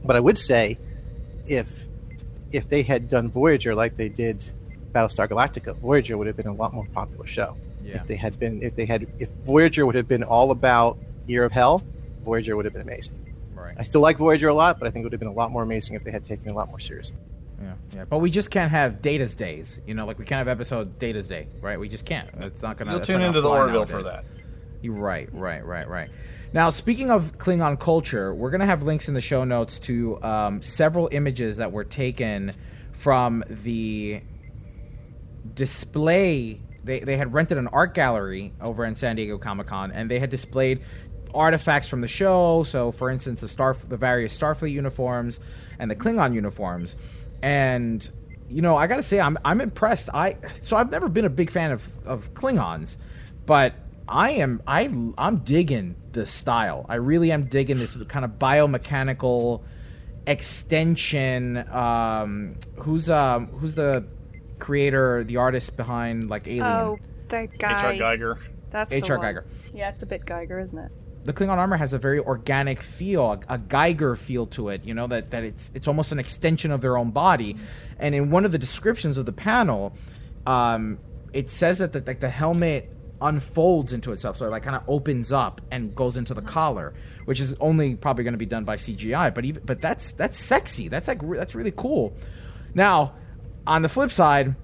[0.04, 0.78] But I would say
[1.46, 1.86] if
[2.52, 4.44] if they had done Voyager like they did
[4.92, 7.56] Battlestar Galactica, Voyager would have been a lot more popular show.
[7.84, 7.96] Yeah.
[7.96, 11.44] If they had been, if they had, if Voyager would have been all about Year
[11.44, 11.84] of Hell,
[12.24, 13.34] Voyager would have been amazing.
[13.54, 13.74] Right.
[13.78, 15.50] I still like Voyager a lot, but I think it would have been a lot
[15.50, 17.16] more amazing if they had taken it a lot more seriously.
[17.62, 19.80] Yeah, yeah, but we just can't have Data's days.
[19.86, 21.78] You know, like we can't have episode Data's day, right?
[21.78, 22.28] We just can't.
[22.40, 22.90] It's not gonna.
[22.92, 24.24] You'll that's tune not into the Orville for that.
[24.82, 26.10] You're right, right, right, right.
[26.52, 30.62] Now, speaking of Klingon culture, we're gonna have links in the show notes to um,
[30.62, 32.54] several images that were taken
[32.92, 34.20] from the
[35.54, 36.60] display.
[36.84, 40.18] They they had rented an art gallery over in San Diego Comic Con, and they
[40.18, 40.82] had displayed
[41.34, 42.62] artifacts from the show.
[42.64, 45.40] So, for instance, the star the various Starfleet uniforms
[45.78, 46.96] and the Klingon uniforms,
[47.42, 48.08] and
[48.48, 50.10] you know, I gotta say, I'm I'm impressed.
[50.12, 52.96] I so I've never been a big fan of of Klingons,
[53.46, 53.74] but
[54.08, 56.86] I am I I'm digging the style.
[56.88, 59.62] I really am digging this kind of biomechanical
[60.26, 61.68] extension.
[61.68, 64.04] Um, who's um who's the
[64.58, 66.64] creator, the artist behind like Alien?
[66.64, 67.74] Oh, that guy.
[67.76, 67.92] H.R.
[67.94, 68.38] Giger.
[68.70, 69.18] That's H.R.
[69.18, 69.44] Giger.
[69.72, 70.92] Yeah, it's a bit Giger, isn't it?
[71.24, 74.84] the Klingon armor has a very organic feel, a, a Giger feel to it.
[74.84, 77.56] You know that that it's it's almost an extension of their own body.
[77.98, 79.96] And in one of the descriptions of the panel,
[80.46, 80.98] um,
[81.32, 82.90] it says that the, like the helmet
[83.22, 86.92] unfolds into itself, so it like kind of opens up and goes into the collar,
[87.24, 89.34] which is only probably going to be done by CGI.
[89.34, 90.88] But even but that's that's sexy.
[90.88, 92.14] That's like re- that's really cool.
[92.74, 93.14] Now,
[93.66, 94.54] on the flip side,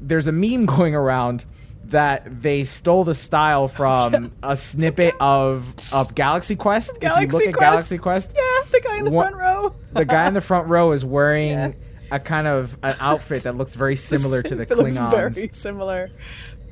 [0.00, 1.44] there's a meme going around
[1.84, 6.90] that they stole the style from a snippet of of Galaxy Quest.
[6.90, 8.42] if you Galaxy look at Galaxy Quest, Yeah,
[8.72, 9.74] the guy in the front row.
[9.92, 11.72] the guy in the front row is wearing Yeah.
[12.10, 15.34] a kind of an outfit that looks very similar to the it looks Klingons.
[15.34, 16.10] very similar.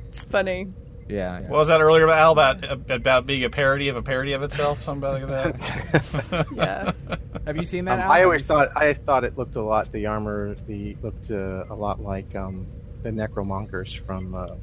[0.09, 0.73] It's funny.
[1.07, 1.47] Yeah, yeah.
[1.49, 4.41] What was that earlier about Al about about being a parody of a parody of
[4.41, 4.81] itself?
[4.81, 6.47] Something like that.
[6.55, 6.91] Yeah.
[7.45, 8.03] Have you seen that?
[8.03, 9.91] Um, I always thought I thought it looked a lot.
[9.91, 12.65] The armor, the looked uh, a lot like um,
[13.03, 14.55] the necromongers from uh,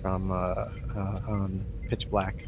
[0.00, 2.46] from uh, uh, um, Pitch Black.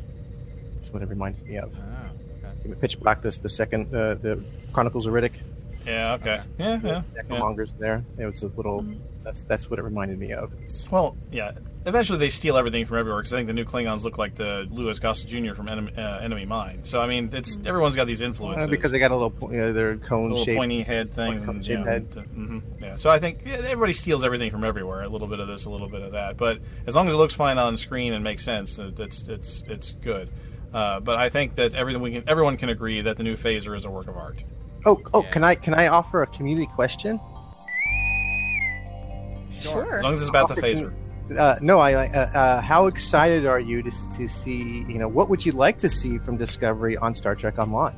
[0.75, 1.75] That's what it reminded me of.
[1.77, 2.75] Oh, okay.
[2.81, 5.41] Pitch Black, this the second uh, the Chronicles of Riddick.
[5.85, 6.15] yeah.
[6.15, 6.41] Okay.
[6.59, 6.79] Yeah.
[6.85, 7.03] Yeah.
[7.17, 7.23] yeah.
[7.23, 8.05] Necromongers there.
[8.17, 8.87] It was a little.
[9.25, 10.53] That's that's what it reminded me of.
[10.63, 11.51] It's, Well, yeah.
[11.85, 14.69] Eventually, they steal everything from everywhere because I think the new Klingons look like the
[14.71, 15.55] Louis Gossett Jr.
[15.55, 16.81] from Enemy, uh, Enemy Mine.
[16.85, 18.69] So I mean, it's everyone's got these influences.
[18.69, 20.57] uh, because they got a little po- you know, their cone little shape.
[20.59, 21.43] pointy head things.
[21.43, 22.13] Cone And, shaped you know, head.
[22.13, 22.95] t- mhm, yeah.
[22.97, 25.03] So I think yeah, everybody steals everything from everywhere.
[25.03, 26.37] A little bit of this, a little bit of that.
[26.37, 29.65] But as long as it looks fine on screen and makes sense, it- it's it's
[29.67, 30.31] it's good.
[30.73, 33.77] Uh, but I think that everything we can, everyone can agree that the new phaser
[33.77, 34.43] is a work of art.
[34.87, 37.19] Oh, oh, can I can I offer a community question?
[39.59, 39.97] Sure.
[39.97, 40.93] As long as it's about the Offer phaser.
[41.29, 41.95] Commu- Uh, no, I.
[41.95, 44.85] Uh, uh, how excited are you to, to see?
[44.89, 47.95] You know, what would you like to see from Discovery on Star Trek Online?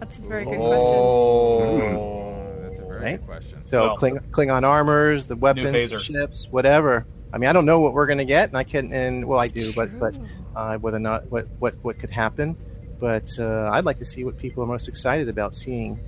[0.00, 0.98] That's a very good question.
[0.98, 3.18] Oh, That's a very Right?
[3.20, 3.62] good question.
[3.66, 5.98] So Well, Kling, Klingon armors, the weapons, phaser.
[6.00, 7.06] ships, whatever.
[7.32, 9.40] I mean, I don't know what we're going to get, and I can, and well,
[9.40, 10.14] I do, but but
[10.54, 12.56] uh, whether or not what what what could happen,
[13.00, 15.98] but uh, I'd like to see what people are most excited about seeing.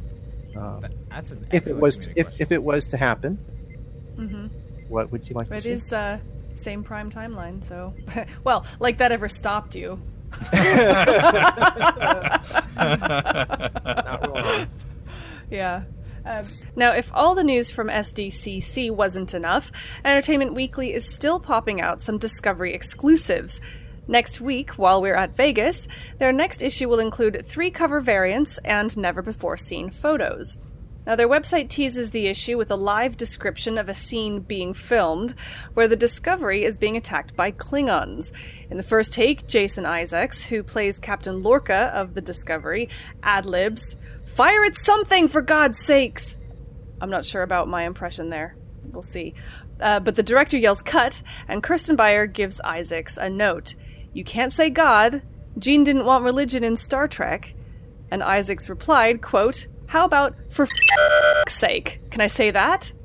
[0.57, 3.39] Um, That's an if it was community if, if it was to happen,
[4.17, 4.47] hmm
[4.89, 5.73] what would you like But to it see?
[5.73, 6.19] is uh,
[6.57, 7.95] same prime timeline, so
[8.45, 10.01] well, like that ever stopped you.
[12.77, 14.67] Not wrong.
[15.51, 15.85] Yeah.
[16.25, 19.71] Um, now, if all the news from SDCC wasn't enough,
[20.05, 23.61] Entertainment Weekly is still popping out some Discovery exclusives.
[24.09, 25.87] Next week, while we're at Vegas,
[26.19, 30.59] their next issue will include three cover variants and never before seen photos.
[31.07, 35.35] Now, their website teases the issue with a live description of a scene being filmed
[35.75, 38.33] where the Discovery is being attacked by Klingons.
[38.71, 42.89] In the first take, Jason Isaacs, who plays Captain Lorca of the Discovery,
[43.23, 46.37] ad libs, Fire at something, for God's sakes!
[47.01, 48.57] I'm not sure about my impression there.
[48.91, 49.35] We'll see.
[49.81, 53.75] Uh, but the director yells cut, and Kirsten Beyer gives Isaacs a note.
[54.13, 55.23] You can't say God.
[55.59, 57.55] Gene didn't want religion in Star Trek.
[58.11, 60.67] And Isaacs replied, quote, How about for
[61.49, 62.01] sake?
[62.11, 62.93] Can I say that?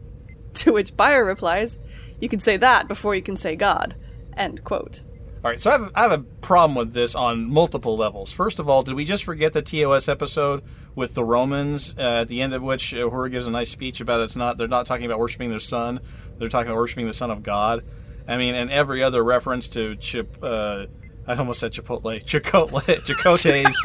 [0.53, 1.79] To which Beyer replies,
[2.19, 3.95] You can say that before you can say God.
[4.35, 5.01] End quote.
[5.43, 8.31] All right, so I have, I have a problem with this on multiple levels.
[8.31, 10.61] First of all, did we just forget the TOS episode
[10.93, 14.01] with the Romans, uh, at the end of which uh, Uhura gives a nice speech
[14.01, 15.99] about it's not they're not talking about worshiping their son,
[16.37, 17.83] they're talking about worshiping the Son of God.
[18.27, 20.85] I mean, and every other reference to Chip, uh,
[21.25, 23.75] I almost said Chipotle, Chipotle, Chakotay's,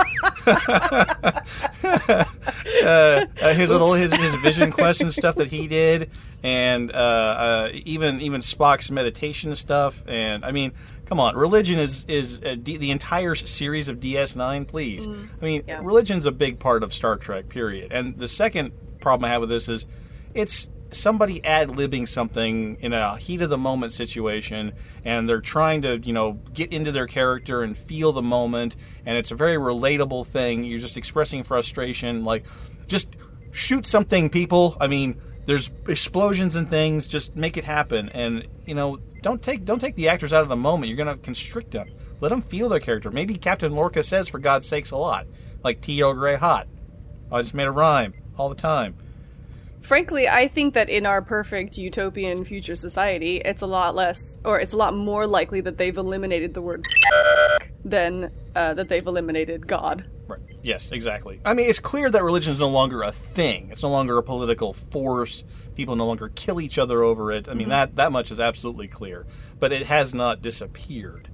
[2.09, 2.25] uh,
[3.43, 6.11] uh, his little his, his vision question stuff that he did,
[6.43, 10.03] and uh, uh, even even Spock's meditation stuff.
[10.07, 10.73] And I mean,
[11.07, 14.67] come on, religion is is D, the entire series of DS9.
[14.67, 15.81] Please, I mean, Yeah.
[15.83, 17.49] religion's a big part of Star Trek.
[17.49, 17.93] Period.
[17.93, 19.87] And the second problem I have with this is,
[20.35, 24.73] it's somebody ad libbing something in a heat of the moment situation
[25.05, 29.17] and they're trying to you know get into their character and feel the moment and
[29.19, 30.65] it's a very relatable thing.
[30.65, 32.45] You're just expressing frustration like
[32.87, 33.17] just
[33.53, 34.77] shoot something people.
[34.81, 37.07] I mean there's explosions and things.
[37.07, 38.09] Just make it happen.
[38.11, 40.93] And you know don't take don't take the actors out of the moment.
[40.93, 41.91] You're to constrict them.
[42.21, 43.11] Let them feel their character.
[43.11, 45.27] Maybe captain lorca says for god's sakes a lot.
[45.65, 46.69] Like Earl Grey hot.
[47.31, 48.97] I just made a rhyme all the time
[49.87, 54.59] Frankly, I think that in our perfect utopian future society, it's a lot less, or
[54.59, 56.85] it's a lot more likely that they've eliminated the word
[57.85, 60.05] than uh, that they've eliminated God.
[60.27, 60.41] Right.
[60.61, 61.41] Yes, exactly.
[61.45, 63.69] I mean, it's clear that religion is no longer a thing.
[63.71, 65.45] It's no longer a political force.
[65.77, 67.49] People no longer kill each other over it.
[67.49, 69.25] I mean, that that much is absolutely clear.
[69.61, 71.29] But it has not disappeared.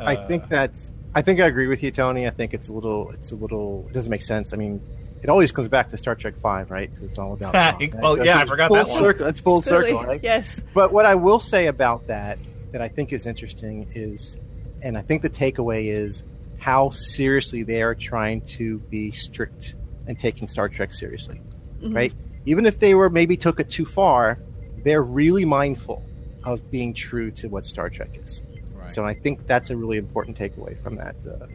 [0.00, 0.90] I think that's.
[1.14, 2.26] I think I agree with you, Tony.
[2.26, 3.12] I think it's a little.
[3.12, 3.86] It's a little.
[3.90, 4.52] It doesn't make sense.
[4.52, 4.80] I mean,
[5.22, 6.90] it always comes back to Star Trek Five, right?
[6.90, 7.54] Because it's all about.
[7.54, 7.94] Spock, right?
[8.02, 8.98] Oh, yeah, I forgot full that one.
[8.98, 9.26] Circle.
[9.26, 10.20] It's full circle, Clearly, right?
[10.22, 10.60] Yes.
[10.74, 12.38] But what I will say about that,
[12.72, 14.38] that I think is interesting, is,
[14.82, 16.24] and I think the takeaway is
[16.58, 21.40] how seriously they are trying to be strict and taking Star Trek seriously,
[21.82, 22.12] right?
[22.46, 24.38] Even if they were maybe took it too far,
[24.84, 26.04] they're really mindful
[26.44, 28.42] of being true to what Star Trek is.
[28.74, 28.90] Right.
[28.90, 31.14] So I think that's a really important takeaway from that.
[31.24, 31.54] Uh, From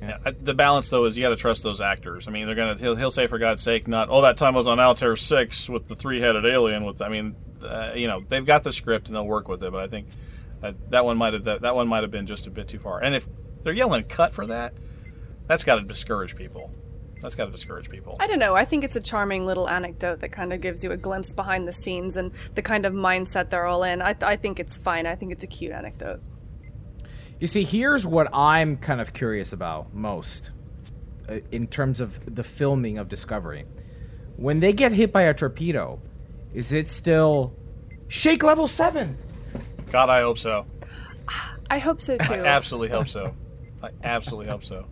[0.00, 2.26] Yeah, the balance though is you got to trust those actors.
[2.26, 4.58] I mean, they're gonna he'll, he'll say for God's sake, not oh that time I
[4.58, 6.84] was on Altair six with the three headed alien.
[6.84, 9.70] With I mean, uh, you know they've got the script and they'll work with it.
[9.70, 10.08] But I think
[10.60, 12.78] that, that one might have that, that one might have been just a bit too
[12.78, 13.02] far.
[13.02, 13.28] And if
[13.62, 14.72] they're yelling cut for that,
[15.46, 16.70] that's got to discourage people.
[17.20, 18.16] That's got to discourage people.
[18.18, 18.54] I don't know.
[18.54, 21.68] I think it's a charming little anecdote that kind of gives you a glimpse behind
[21.68, 24.00] the scenes and the kind of mindset they're all in.
[24.00, 25.06] I, I think it's fine.
[25.06, 26.22] I think it's a cute anecdote.
[27.40, 30.50] You see, here's what I'm kind of curious about most
[31.26, 33.64] uh, in terms of the filming of Discovery.
[34.36, 36.00] When they get hit by a torpedo,
[36.52, 37.54] is it still
[38.08, 39.16] shake level 7?
[39.90, 40.66] God, I hope so.
[41.70, 42.34] I hope so too.
[42.34, 43.34] I absolutely hope so.
[43.82, 44.86] I absolutely hope so.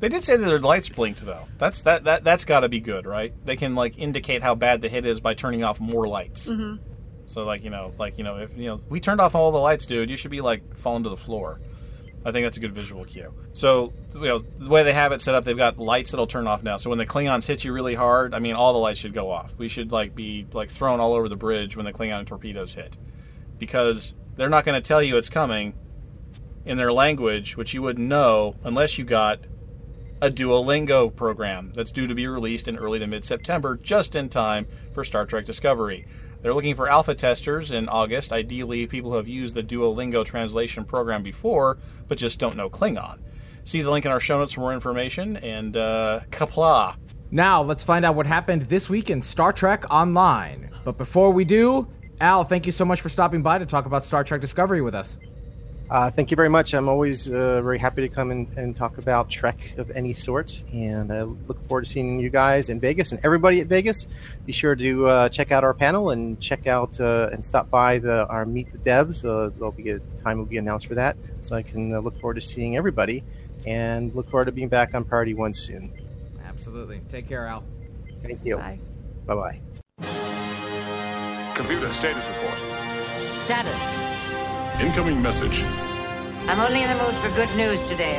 [0.00, 1.46] They did say that their lights blinked though.
[1.58, 3.32] That's that that that's got to be good, right?
[3.44, 6.48] They can like indicate how bad the hit is by turning off more lights.
[6.48, 6.82] Mm-hmm.
[7.30, 9.58] So like you know, like you know, if you know we turned off all the
[9.58, 11.60] lights, dude, you should be like falling to the floor.
[12.24, 13.32] I think that's a good visual cue.
[13.52, 16.48] So you know the way they have it set up, they've got lights that'll turn
[16.48, 16.76] off now.
[16.76, 19.30] So when the Klingons hit you really hard, I mean, all the lights should go
[19.30, 19.56] off.
[19.58, 22.96] We should like be like thrown all over the bridge when the Klingon torpedoes hit,
[23.60, 25.74] because they're not going to tell you it's coming
[26.64, 29.38] in their language, which you wouldn't know unless you got
[30.20, 34.28] a Duolingo program that's due to be released in early to mid September, just in
[34.28, 36.08] time for Star Trek Discovery.
[36.42, 40.84] They're looking for alpha testers in August, ideally, people who have used the Duolingo translation
[40.84, 43.18] program before, but just don't know Klingon.
[43.64, 46.96] See the link in our show notes for more information, and uh, Qapla'.
[47.30, 50.70] Now, let's find out what happened this week in Star Trek Online.
[50.84, 51.86] But before we do,
[52.20, 54.94] Al, thank you so much for stopping by to talk about Star Trek Discovery with
[54.94, 55.18] us.
[55.90, 56.72] Uh, thank you very much.
[56.72, 60.62] I'm always uh, very happy to come and, and talk about Trek of any sort,
[60.72, 64.06] and I look forward to seeing you guys in Vegas and everybody at Vegas.
[64.46, 67.98] Be sure to uh, check out our panel and check out uh, and stop by
[67.98, 69.24] the our Meet the Devs.
[69.24, 72.20] Uh, there'll be a time will be announced for that, so I can uh, look
[72.20, 73.24] forward to seeing everybody,
[73.66, 75.92] and look forward to being back on Priority One soon.
[76.46, 77.00] Absolutely.
[77.08, 77.64] Take care, Al.
[78.22, 78.58] Thank you.
[78.58, 78.78] Bye.
[79.26, 79.60] Bye bye.
[81.56, 82.58] Computer status report.
[83.40, 84.49] Status.
[84.80, 85.62] Incoming message.
[86.46, 88.18] I'm only in the mood for good news today.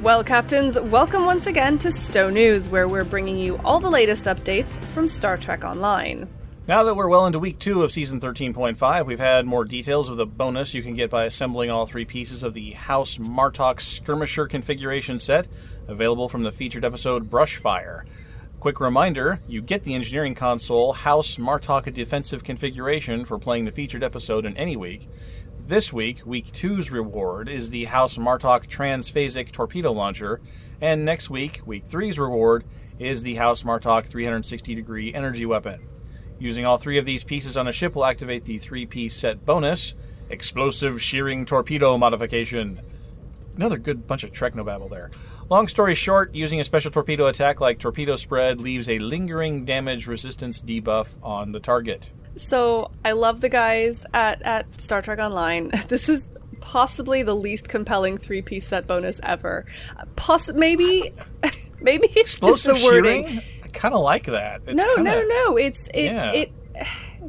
[0.00, 4.26] Well, Captains, welcome once again to Stowe News, where we're bringing you all the latest
[4.26, 6.28] updates from Star Trek Online.
[6.68, 10.18] Now that we're well into week two of season 13.5, we've had more details of
[10.18, 14.46] the bonus you can get by assembling all three pieces of the House Martok Skirmisher
[14.46, 15.48] configuration set,
[15.88, 18.04] available from the featured episode Brushfire.
[18.64, 24.02] Quick reminder you get the engineering console House Martok defensive configuration for playing the featured
[24.02, 25.06] episode in any week.
[25.66, 30.40] This week, week two's reward is the House Martok transphasic torpedo launcher,
[30.80, 32.64] and next week, week three's reward
[32.98, 35.86] is the House Martok 360 degree energy weapon.
[36.38, 39.44] Using all three of these pieces on a ship will activate the three piece set
[39.44, 39.94] bonus
[40.30, 42.80] Explosive Shearing Torpedo Modification.
[43.56, 45.10] Another good bunch of Treknobabble there.
[45.54, 50.08] Long story short, using a special torpedo attack like Torpedo Spread leaves a lingering damage
[50.08, 52.10] resistance debuff on the target.
[52.34, 55.70] So I love the guys at, at Star Trek Online.
[55.86, 59.64] This is possibly the least compelling three piece set bonus ever.
[60.16, 61.12] Poss- maybe,
[61.80, 63.22] maybe it's just the Explosive wording.
[63.28, 63.42] Shearing?
[63.62, 64.62] I kind of like that.
[64.66, 65.56] It's no, kinda- no, no.
[65.56, 66.32] It's it Yeah.
[66.32, 66.52] it.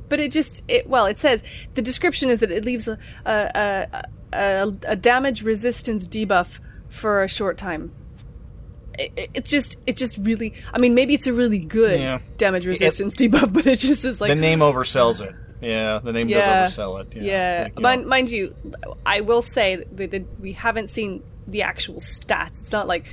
[0.09, 1.05] But it just it well.
[1.05, 1.43] It says
[1.75, 6.57] the description is that it leaves a a, a, a, a damage resistance debuff
[6.89, 7.91] for a short time.
[8.97, 10.53] It, it- it's just it just really.
[10.73, 12.19] I mean, maybe it's a really good Yeah.
[12.37, 15.35] damage resistance debuff, but it just is like the name oversells it.
[15.61, 17.15] Yeah, the name yeah, does oversell it.
[17.15, 17.63] Yeah, yeah.
[17.63, 18.07] Like, mind, know.
[18.07, 18.55] mind you,
[19.05, 22.59] I will say that, we haven't seen the actual stats.
[22.61, 23.05] It's not like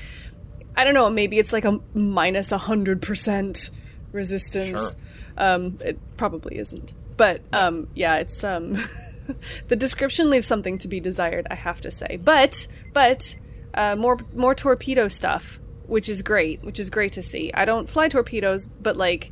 [0.76, 1.08] I don't know.
[1.10, 3.70] Maybe it's like a minus minus hundred percent
[4.10, 4.68] resistance.
[4.68, 4.90] Sure.
[5.36, 6.92] Um, it probably isn't.
[7.16, 8.82] But um, yeah, it's um,
[9.68, 11.46] the description leaves something to be desired.
[11.50, 12.18] I have to say.
[12.22, 13.36] But but
[13.74, 15.60] uh, more more torpedo stuff,
[15.92, 16.64] which is great.
[16.64, 17.52] Which is great to see.
[17.52, 19.30] I don't fly torpedoes, but like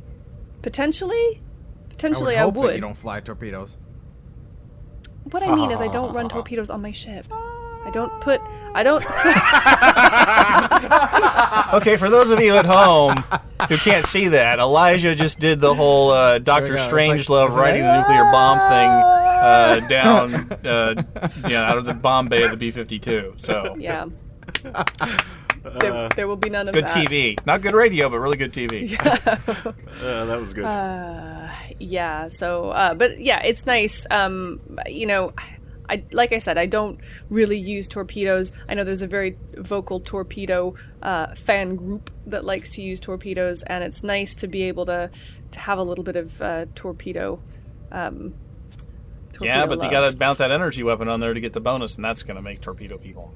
[0.61, 1.41] potentially.
[1.89, 2.69] Potentially, I hope would.
[2.69, 3.77] that you don't fly torpedoes.
[5.23, 7.25] What I mean is, I don't run torpedoes on my ship.
[7.31, 8.41] I don't put.
[8.73, 9.03] I don't.
[11.73, 13.15] Okay, for those of you at home
[13.69, 16.83] who can't see that, Elijah just did the whole uh, Doctor There we go.
[17.13, 18.89] It's Strangelove like- riding the nuclear bomb thing
[19.41, 21.01] uh, down, uh,
[21.43, 23.33] you know, out of the bomb bay of the B fifty two.
[23.37, 24.07] So yeah.
[25.63, 27.07] There, there will be none of good that.
[27.07, 28.97] Good TV, not good radio, but really good TV.
[30.01, 30.63] Uh, that was good.
[31.79, 32.27] Yeah.
[32.29, 34.05] So, uh, but yeah, it's nice.
[34.09, 35.33] Um, you know,
[35.87, 36.99] I like I said, I don't
[37.29, 38.51] really use torpedoes.
[38.67, 43.61] I know there's a very vocal torpedo uh, fan group that likes to use torpedoes,
[43.63, 45.11] and it's nice to be able to
[45.51, 47.39] to have a little bit of uh, torpedo.
[47.91, 48.33] Um,
[49.33, 49.91] torpedo Yeah, but you love.
[49.91, 52.37] got to mount that energy weapon on there to get the bonus, and that's going
[52.37, 53.33] to make torpedo people.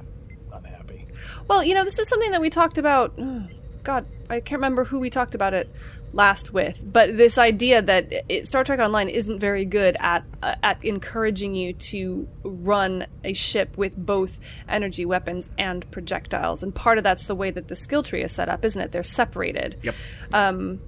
[1.47, 3.13] Well, you know, this is something that we talked about.
[3.19, 3.41] Uh,
[3.83, 5.73] God, I can't remember who we talked about it
[6.11, 10.55] last with, but this idea that it, Star Trek Online isn't very good at uh,
[10.63, 16.97] at encouraging you to run a ship with both energy weapons and projectiles, and part
[16.97, 18.91] of that's the way that the skill tree is set up, isn't it?
[18.91, 19.77] They're separated.
[19.83, 19.95] Yep.
[20.33, 20.79] Um,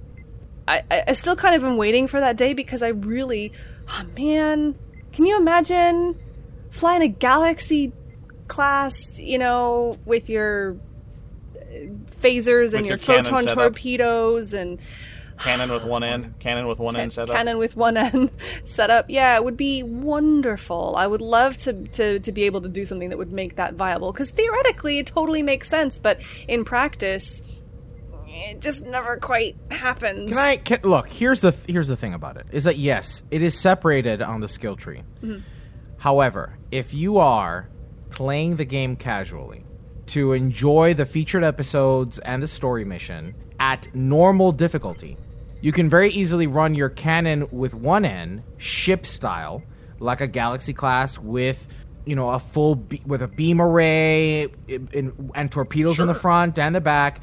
[0.66, 3.52] I, I I still kind of am waiting for that day because I really,
[3.90, 4.76] oh man,
[5.12, 6.18] can you imagine
[6.70, 7.92] flying a Galaxy
[8.48, 10.76] class, you know, with your
[11.56, 11.60] uh,
[12.20, 14.78] phasers and With your, your photon torpedoes and
[15.38, 17.36] Cannon with one end, cannon with one end set up.
[17.36, 18.30] cannon with one end
[18.64, 19.06] set up.
[19.08, 20.94] Yeah, it would be wonderful.
[20.96, 23.74] I would love to, to, to be able to do something that would make that
[23.74, 27.40] viable because theoretically it totally makes sense, but in practice,
[28.26, 30.30] it just never quite happens.
[30.30, 31.08] Can I can, look?
[31.08, 34.48] Here's the here's the thing about it is that yes, it is separated on the
[34.48, 35.02] skill tree.
[35.98, 37.68] However, if you are
[38.10, 39.64] playing the game casually
[40.06, 45.16] to enjoy the featured episodes and the story mission at normal difficulty,
[45.60, 49.62] you can very easily run your cannon with one end, ship style,
[49.98, 51.66] like a Galaxy class with
[52.06, 56.58] you know a full be- with a beam array in- and torpedoes in the front
[56.58, 57.20] and the back,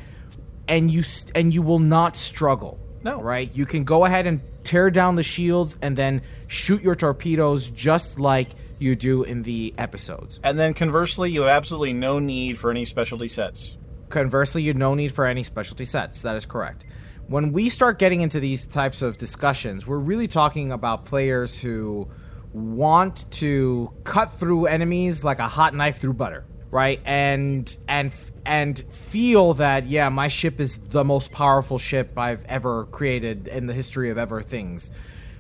[0.68, 2.78] and you st- and you will not struggle.
[3.04, 3.22] No.
[3.22, 3.50] right?
[3.56, 8.20] You can go ahead and tear down the shields and then shoot your torpedoes just
[8.20, 10.40] like you do in the episodes.
[10.44, 13.78] And then conversely, you have absolutely no need for any specialty sets.
[14.10, 16.22] Conversely, you no need for any specialty sets.
[16.22, 16.86] That is correct.
[17.28, 22.08] When we start getting into these types of discussions, we're really talking about players who
[22.54, 27.02] want to cut through enemies like a hot knife through butter, right?
[27.04, 28.14] And and
[28.46, 33.66] and feel that yeah, my ship is the most powerful ship I've ever created in
[33.66, 34.92] the history of ever things.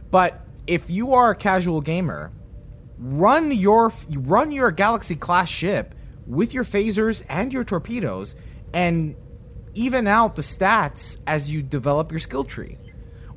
[0.09, 2.31] But if you are a casual gamer,
[2.97, 5.93] run your run your galaxy class ship
[6.25, 8.35] with your phasers and your torpedoes
[8.73, 9.15] and
[9.73, 12.77] even out the stats as you develop your skill tree.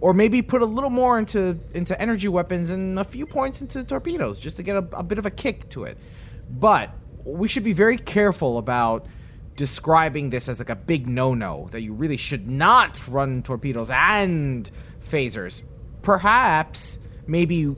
[0.01, 3.85] Or maybe put a little more into into energy weapons and a few points into
[3.85, 5.99] torpedoes just to get a, a bit of a kick to it.
[6.49, 6.91] But
[7.25, 9.07] we should be very careful about
[9.57, 14.71] describing this as like a big no-no that you really should not run torpedoes and
[15.11, 15.63] phasers.
[16.03, 17.75] Perhaps maybe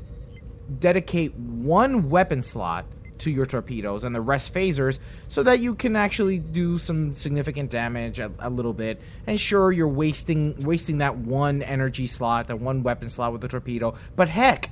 [0.79, 2.85] dedicate one weapon slot
[3.19, 4.99] to your torpedoes and the rest phasers
[5.29, 9.73] so that you can actually do some significant damage a, a little bit and sure
[9.73, 14.29] you're wasting wasting that one energy slot that one weapon slot with the torpedo but
[14.31, 14.71] heck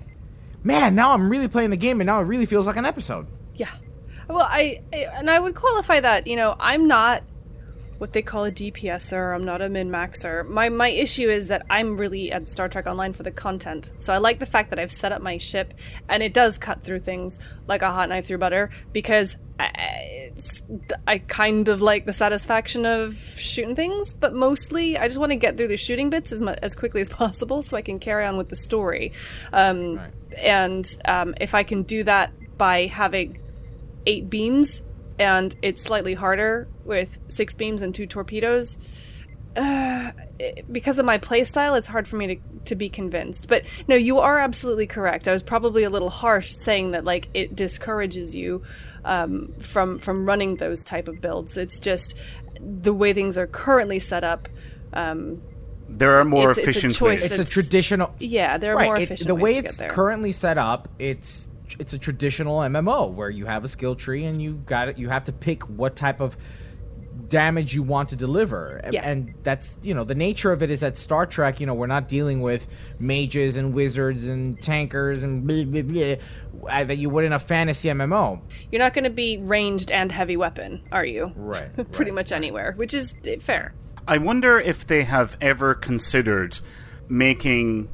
[0.64, 3.26] man now i'm really playing the game and now it really feels like an episode
[3.54, 3.68] Yeah.
[4.28, 6.26] Well, I, I and I would qualify that.
[6.26, 7.22] You know, I'm not
[7.98, 9.34] what they call a DPSer.
[9.34, 10.46] I'm not a min maxer.
[10.48, 13.92] My my issue is that I'm really at Star Trek Online for the content.
[13.98, 15.74] So I like the fact that I've set up my ship
[16.08, 19.70] and it does cut through things like a hot knife through butter because I,
[20.32, 20.62] it's,
[21.08, 25.36] I kind of like the satisfaction of shooting things, but mostly I just want to
[25.36, 28.36] get through the shooting bits as as quickly as possible so I can carry on
[28.36, 29.12] with the story.
[29.52, 30.00] Um,
[30.36, 33.40] And um, if I can do that by having
[34.06, 34.82] eight beams
[35.18, 38.78] and it's slightly harder with six beams and two torpedoes.
[39.56, 40.12] Uh,
[40.70, 43.48] because of my playstyle it's hard for me to, to be convinced.
[43.48, 45.26] But no you are absolutely correct.
[45.26, 48.62] I was probably a little harsh saying that like it discourages you
[49.04, 51.56] um, from from running those type of builds.
[51.56, 52.16] It's just
[52.60, 54.48] the way things are currently set up
[54.92, 55.42] um,
[55.88, 57.32] There are more It's- it's a efficient choice ways.
[57.40, 59.76] it's a traditional yeah there are right, more it- efficient the ways way to it's
[59.76, 59.90] get there.
[59.90, 61.47] currently set up it's
[61.78, 65.08] it's a traditional mmo where you have a skill tree and you got it you
[65.08, 66.36] have to pick what type of
[67.28, 68.80] damage you want to deliver.
[68.92, 69.08] Yeah.
[69.08, 71.86] and that's you know the nature of it is that star trek you know we're
[71.86, 72.66] not dealing with
[72.98, 77.38] mages and wizards and tankers and blah, blah, blah, uh, that you would in a
[77.38, 78.40] fantasy mmo
[78.70, 81.32] you're not going to be ranged and heavy weapon are you?
[81.34, 83.74] Right, pretty right, much anywhere which is uh, fair.
[84.06, 86.60] I wonder if they have ever considered
[87.10, 87.90] making,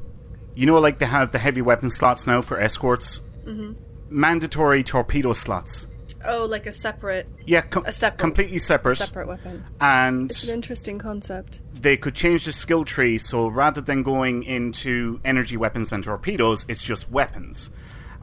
[0.55, 3.73] you know, like they have the heavy weapon slots now for escorts, Mm-hmm.
[4.09, 5.87] mandatory torpedo slots.
[6.27, 8.97] Oh, like a separate Yeah, com- A separate- completely separate.
[8.97, 9.63] separate weapon.
[9.79, 11.61] And It's an interesting concept.
[11.79, 16.65] they could change the skill tree so rather than going into energy weapons and torpedoes,
[16.67, 17.69] it's just weapons.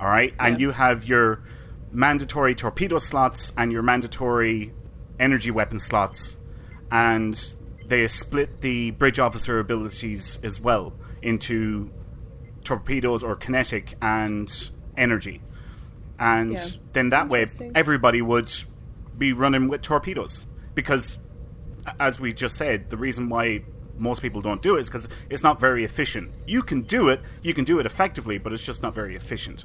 [0.01, 0.35] All right?
[0.41, 1.43] And you have your
[1.93, 4.73] mandatory torpedo slots and your mandatory
[5.21, 6.39] energy weapon slots.
[6.91, 7.41] And
[7.87, 10.93] they split the bridge officer abilities as well
[11.23, 11.91] into
[12.65, 15.41] torpedoes or kinetic and energy.
[16.19, 16.67] and Yeah.
[16.93, 18.53] then that way everybody would
[19.19, 21.19] be running with torpedoes because,
[21.99, 23.63] as we just said, the reason why
[23.99, 26.31] most people don't do it is because it's not very efficient.
[26.47, 29.65] You can do it, you can do it effectively, but it's just not very efficient.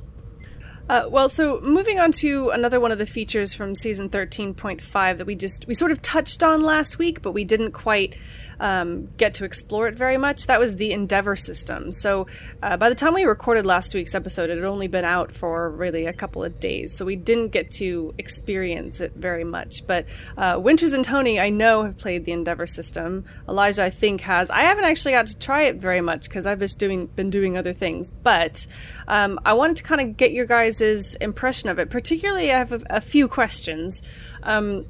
[0.89, 5.27] Uh, well, so moving on to another one of the features from season 13.5 that
[5.27, 8.17] we just we sort of touched on last week, but we didn't quite
[8.59, 10.47] um, get to explore it very much.
[10.47, 11.91] That was the Endeavor system.
[11.91, 12.27] So
[12.61, 15.69] uh, by the time we recorded last week's episode, it had only been out for
[15.69, 19.85] really a couple of days, so we didn't get to experience it very much.
[19.85, 20.05] But
[20.37, 23.25] uh, Winters and Tony, I know, have played the Endeavor system.
[23.47, 24.49] Elijah, I think, has.
[24.49, 27.57] I haven't actually got to try it very much because I've just doing been doing
[27.57, 28.11] other things.
[28.11, 28.67] But
[29.07, 31.89] um, I wanted to kind of get your guys' impression of it.
[31.89, 34.01] Particularly, I have a, a few questions.
[34.43, 34.85] Um,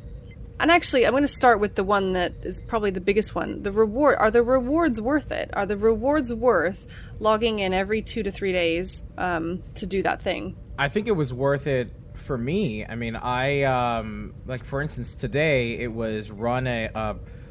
[0.60, 3.64] and actually, I'm going to start with the one that is probably the biggest one.
[3.64, 5.52] The reward are the rewards worth it?
[5.54, 6.88] Are the rewards worth
[7.20, 10.56] logging in every two to three days um, to do that thing?
[10.80, 12.86] I think it was worth it for me.
[12.86, 16.90] I mean, I um, like for instance today it was run a,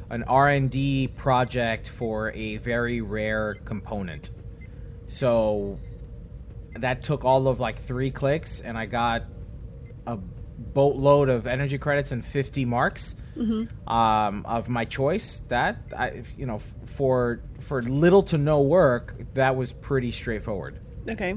[0.09, 4.31] an R and D project for a very rare component.
[5.07, 5.79] So
[6.73, 9.23] that took all of like three clicks, and I got
[10.05, 10.17] a
[10.57, 13.15] boatload of energy credits and 50 marks
[13.87, 15.41] um, of my choice.
[15.47, 16.59] That I, you know,
[16.97, 20.79] for for little to no work, that was pretty straightforward.
[21.09, 21.35] Okay.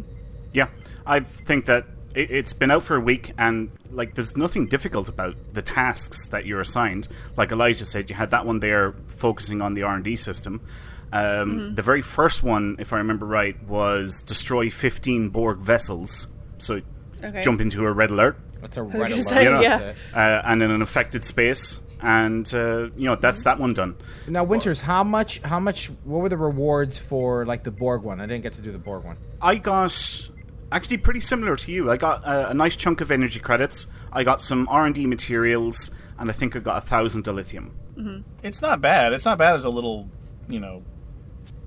[0.53, 0.69] Yeah,
[1.07, 5.09] I think that it, it's been out for a week, and like, there's nothing difficult
[5.09, 7.07] about the tasks that you're assigned.
[7.37, 10.61] Like Elijah said, you had that one there focusing on the R and D system.
[11.13, 16.27] Um, The very first one, if I remember right, was destroy 15 Borg vessels.
[16.59, 16.81] So
[17.23, 17.43] Okay.
[17.43, 19.25] jump into a red alert, That's a red gonna alert.
[19.27, 19.95] say, you know, yeah.
[20.15, 23.97] uh, and in an affected space, and uh, you know that's that one done.
[24.29, 25.41] Now, Winters, how much?
[25.43, 25.91] How much?
[26.05, 28.21] What were the rewards for like the Borg one?
[28.21, 29.17] I didn't get to do the Borg one.
[29.41, 30.29] I got
[30.73, 31.91] actually pretty similar to you.
[31.91, 33.87] I got a, a nice chunk of energy credits.
[34.13, 37.71] I got some R and D materials, and I think I got a thousand dilithium.
[38.43, 39.13] It's not bad.
[39.13, 40.09] It's not bad as a little,
[40.49, 40.83] you know,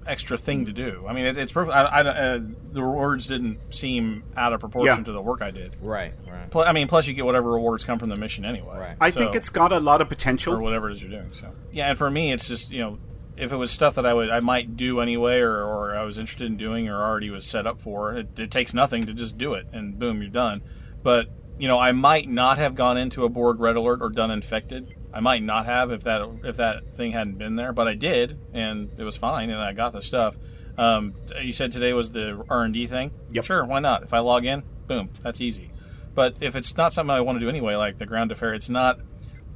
[0.08, 1.06] extra thing to do.
[1.08, 1.76] I mean, it, it's perfect.
[1.76, 2.39] I, I, uh,
[2.72, 5.04] the rewards didn't seem out of proportion Yeah.
[5.06, 5.76] to the work I did.
[5.82, 6.14] Right.
[6.30, 6.49] Right.
[6.49, 8.78] Pl- I mean, plus you get whatever rewards come from the mission anyway.
[8.78, 8.97] Right.
[8.99, 10.54] I So- think it's got a lot of potential.
[10.56, 11.32] or whatever it is you're doing.
[11.34, 12.99] So yeah, and for me, it's just you know,
[13.36, 16.18] if it was stuff that I would I might do anyway, or, or I was
[16.18, 19.38] interested in doing, or already was set up for, it, it takes nothing to just
[19.38, 20.62] do it, and boom, you're done.
[21.01, 21.28] But
[21.58, 24.95] you know, I might not have gone into a Borg red alert or done infected.
[25.14, 28.39] I might not have if that if that thing hadn't been there, but I did,
[28.51, 30.38] and it was fine, and I got the stuff.
[30.78, 33.11] Um, you said today was the R and D thing.
[33.30, 33.43] Yep.
[33.45, 34.03] Sure, why not?
[34.03, 35.72] If I log in, boom, that's easy.
[36.16, 38.70] But if it's not something I want to do anyway, like the ground affair, it's
[38.70, 38.99] not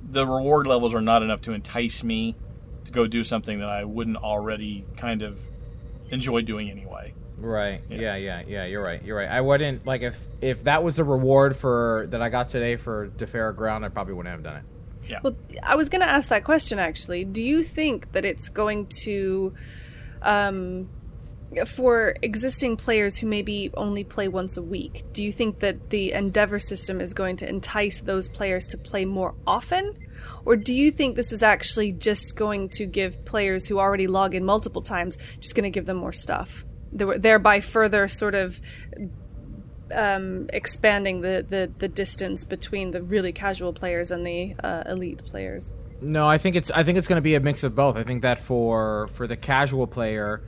[0.04, 2.36] the reward levels are not enough to entice me
[2.86, 5.40] to go do something that I wouldn't already kind of
[6.10, 7.14] enjoy doing anyway.
[7.38, 7.82] Right.
[7.90, 8.16] Yeah.
[8.16, 8.44] Yeah.
[8.48, 8.66] Yeah.
[8.66, 9.04] You're right.
[9.04, 9.30] You're right.
[9.30, 13.10] I wouldn't like if if that was the reward for that I got today for
[13.10, 14.64] Defera Ground, I probably wouldn't have done it.
[15.10, 15.20] Yeah.
[15.24, 17.24] Well, I was going to ask that question actually.
[17.26, 19.54] Do you think that it's going to,
[20.22, 20.90] um,
[21.66, 26.12] for existing players who maybe only play once a week, do you think that the
[26.12, 29.98] Endeavor system is going to entice those players to play more often?
[30.46, 34.36] Or do you think this is actually just going to give players who already log
[34.36, 36.66] in multiple times, just going to give them more stuff?
[36.92, 38.60] Thereby further sort of
[39.94, 45.24] um, expanding the, the, the distance between the really casual players and the uh, elite
[45.26, 45.72] players.
[46.02, 47.96] No, I think it's I think it's going to be a mix of both.
[47.96, 50.42] I think that for for the casual player,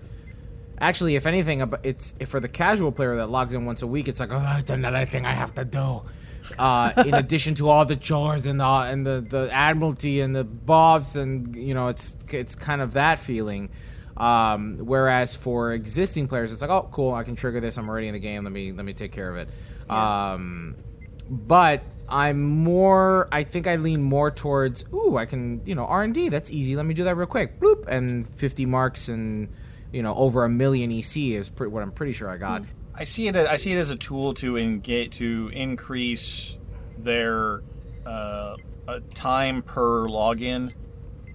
[0.79, 4.07] actually, if anything, it's if for the casual player that logs in once a week,
[4.07, 6.01] it's like oh, it's another thing I have to do.
[6.57, 10.43] Uh, in addition to all the chores and the and the the admiralty and the
[10.43, 13.69] bobs and you know it's it's kind of that feeling.
[14.19, 17.77] Um, whereas for existing players, it's like oh cool, I can trigger this.
[17.77, 18.43] I'm already in the game.
[18.43, 19.49] Let me let me take care of it.
[19.89, 20.75] Um,
[21.29, 23.27] but I'm more.
[23.31, 24.83] I think I lean more towards.
[24.93, 25.61] Ooh, I can.
[25.65, 26.29] You know, R and D.
[26.29, 26.75] That's easy.
[26.75, 27.59] Let me do that real quick.
[27.59, 29.53] Bloop, and 50 marks and
[29.91, 32.63] you know over a million EC is pre- what I'm pretty sure I got.
[32.95, 33.35] I see it.
[33.35, 36.57] I see it as a tool to engage to increase
[36.97, 37.61] their
[38.05, 38.57] uh,
[38.87, 40.73] uh, time per login.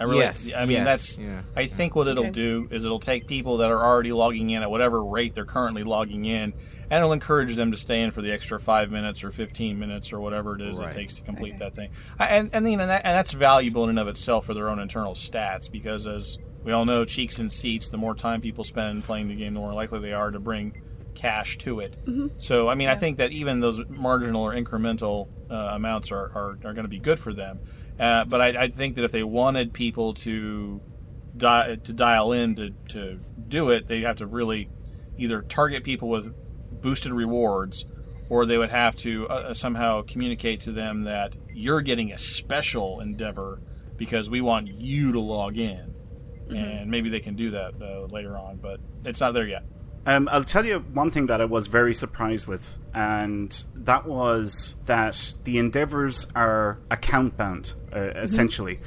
[0.01, 1.19] I really, Yes, I mean yes, that's.
[1.19, 2.31] yeah, I think what it'll Okay.
[2.33, 5.85] do is it'll take people that are already logging in at whatever rate they're currently
[5.85, 6.53] logging in,
[6.91, 10.13] and it'll encourage them to stay in for the extra five minutes or fifteen minutes
[10.13, 10.89] or whatever it is Right.
[10.93, 11.59] it takes to complete Okay.
[11.61, 11.91] that thing.
[12.19, 14.69] I- And and, you know, that, and that's valuable in and of itself for their
[14.69, 17.91] own internal stats because as we all know, cheeks and seats.
[17.91, 20.81] The more time people spend playing the game, the more likely they are to bring
[21.15, 21.97] cash to it.
[22.07, 22.29] Hmm.
[22.39, 26.51] So, I mean, I think that even those marginal or incremental uh, amounts are, are,
[26.65, 27.59] are going to be good for them.
[27.99, 30.81] Uh, but I, I think that if they wanted people to
[31.37, 34.69] di- to dial in to, to do it, they'd have to really
[35.17, 36.35] either target people with
[36.81, 37.85] boosted rewards
[38.29, 43.01] or they would have to uh, somehow communicate to them that you're getting a special
[43.01, 43.61] endeavor
[43.97, 45.95] because we want you to log in.
[46.51, 49.65] And maybe they can do that uh, later on, but it's not there yet.
[50.07, 54.77] Um, I'll tell you one thing that I was very surprised with, and that was
[54.85, 58.81] that the endeavors are account bound, uh, essentially.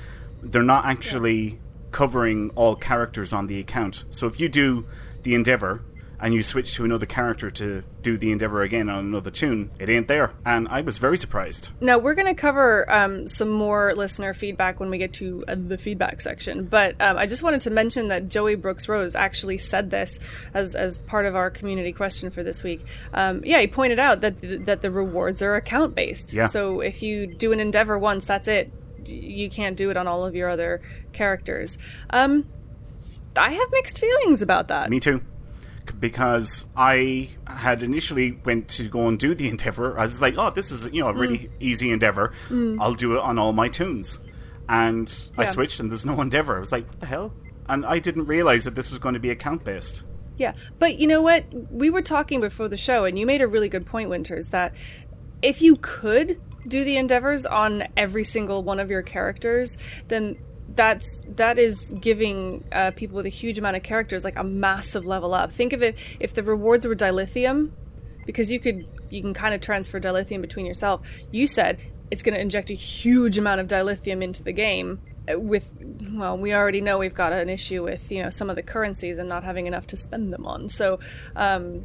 [0.43, 1.59] They're not actually
[1.91, 4.05] covering all characters on the account.
[4.11, 4.86] So if you do
[5.24, 5.82] the endeavor
[6.20, 9.89] and you switch to another character to do the endeavor again on another toon, it
[9.89, 10.32] ain't there.
[10.45, 11.70] And I was very surprised.
[11.80, 15.55] Now we're going to cover um, some more listener feedback when we get to uh,
[15.57, 16.65] the feedback section.
[16.65, 20.20] But um, I just wanted to mention that Joey Brooks Rose actually said this
[20.53, 22.86] as as part of our community question for this week.
[23.13, 26.34] Um, yeah, he pointed out that that the rewards are account based.
[26.34, 26.47] Yeah.
[26.47, 28.72] So if you do an endeavor once, that's it.
[29.05, 30.82] You can't do it on all of your other
[31.13, 31.78] characters.
[32.09, 32.45] Um,
[33.38, 34.89] I have mixed feelings about that.
[34.89, 35.22] Me too.
[35.99, 39.97] Because I had initially went to go and do the endeavor.
[39.97, 41.19] I was like, "Oh, this is you know a mm.
[41.19, 42.33] really easy endeavor.
[42.49, 42.77] Mm.
[42.79, 44.19] I'll do it on all my toons."
[44.69, 46.57] And I switched, and there's no endeavor.
[46.57, 47.33] I was like, "What the hell?"
[47.69, 50.03] And I didn't realize that this was going to be account based.
[50.38, 51.45] Yeah, but you know what?
[51.71, 54.75] We were talking before the show, and you made a really good point, Winters, that
[55.41, 59.77] if you could do the endeavors on every single one of your characters,
[60.07, 60.38] then
[60.78, 65.05] that's that is giving uh, people with a huge amount of characters like a massive
[65.05, 65.51] level up.
[65.51, 67.71] Think of it if the rewards were dilithium,
[68.25, 71.01] because you could you can kind of transfer dilithium between yourself.
[71.32, 75.01] You said it's going to inject a huge amount of dilithium into the game.
[75.30, 75.69] uh, With
[76.13, 79.17] well, we already know we've got an issue with you know some of the currencies
[79.17, 80.69] and not having enough to spend them on.
[80.69, 80.99] So
[81.36, 81.84] um,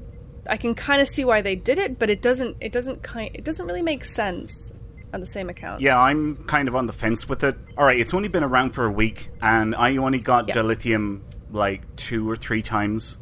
[0.49, 3.31] I can kind of see why they did it, but it doesn't it doesn't kind
[3.35, 4.73] it doesn't really make sense
[5.13, 5.81] on the same account.
[5.81, 7.57] Yeah, I'm kind of on the fence with it.
[7.77, 10.55] All right, it's only been around for a week, and I only got Yeah.
[10.55, 13.19] dilithium like two or three times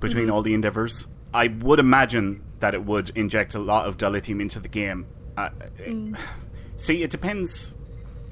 [0.00, 0.32] between Mm-hmm.
[0.32, 1.06] all the endeavors.
[1.34, 5.06] I would imagine that it would inject a lot of dilithium into the game.
[5.36, 5.50] Uh,
[5.86, 6.16] Mm.
[6.76, 7.74] See, it depends.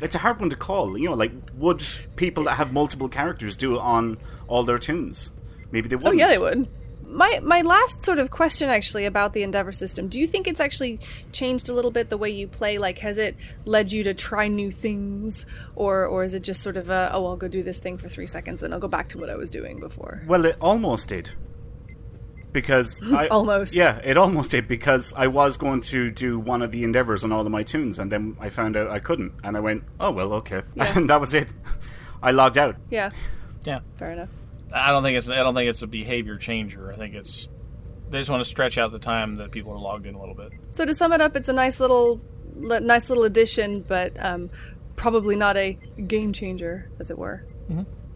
[0.01, 0.97] It's a hard one to call.
[0.97, 1.85] You know, like would
[2.17, 4.17] people that have multiple characters do it on
[4.47, 5.31] all their toons?
[5.71, 6.07] Maybe they would.
[6.07, 6.71] Oh yeah, they would.
[7.11, 10.09] My my last sort of question actually about the Endeavor system.
[10.09, 11.01] Do you think it's actually
[11.33, 12.77] changed a little bit the way you play?
[12.79, 13.35] Like, has it
[13.65, 17.27] led you to try new things, or or is it just sort of a oh
[17.27, 19.37] I'll go do this thing for three seconds and I'll go back to what I
[19.37, 20.23] was doing before?
[20.27, 21.31] Well, it almost did.
[22.53, 23.75] Because I Almost.
[23.75, 27.31] yeah, it almost did because I was going to do one of the endeavors on
[27.33, 30.11] all of my toons, and then I found out I couldn't, and I went, oh
[30.13, 30.93] well, okay, Yeah.
[30.97, 31.49] and that was it.
[32.23, 32.77] I logged out.
[32.91, 33.11] Yeah,
[33.65, 33.81] Yeah.
[33.99, 34.31] fair enough.
[34.73, 36.93] I don't think it's I don't think it's a behavior changer.
[36.93, 37.49] I think it's
[38.11, 40.35] they just want to stretch out the time that people are logged in a little
[40.35, 40.53] bit.
[40.73, 42.21] So to sum it up, it's a nice little
[42.55, 44.51] nice little addition, but um,
[44.97, 47.47] probably not a game changer, as it were.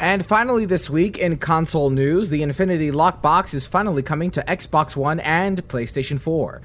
[0.01, 4.97] And finally, this week in console news, the Infinity Lockbox is finally coming to Xbox
[4.97, 6.61] One and PlayStation 4.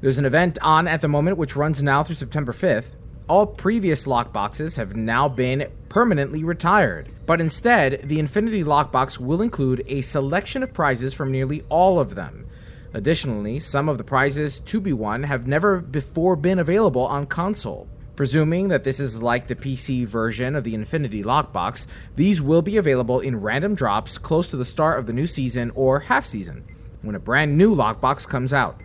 [0.00, 2.92] There's an event on at the moment which runs now through September 5th.
[3.28, 9.82] All previous lockboxes have now been permanently retired, but instead, the Infinity Lockbox will include
[9.88, 12.46] a selection of prizes from nearly all of them.
[12.94, 17.88] Additionally, some of the prizes to be won have never before been available on console.
[18.14, 22.76] Presuming that this is like the PC version of the Infinity Lockbox, these will be
[22.76, 26.62] available in random drops close to the start of the new season or half season,
[27.02, 28.80] when a brand new lockbox comes out.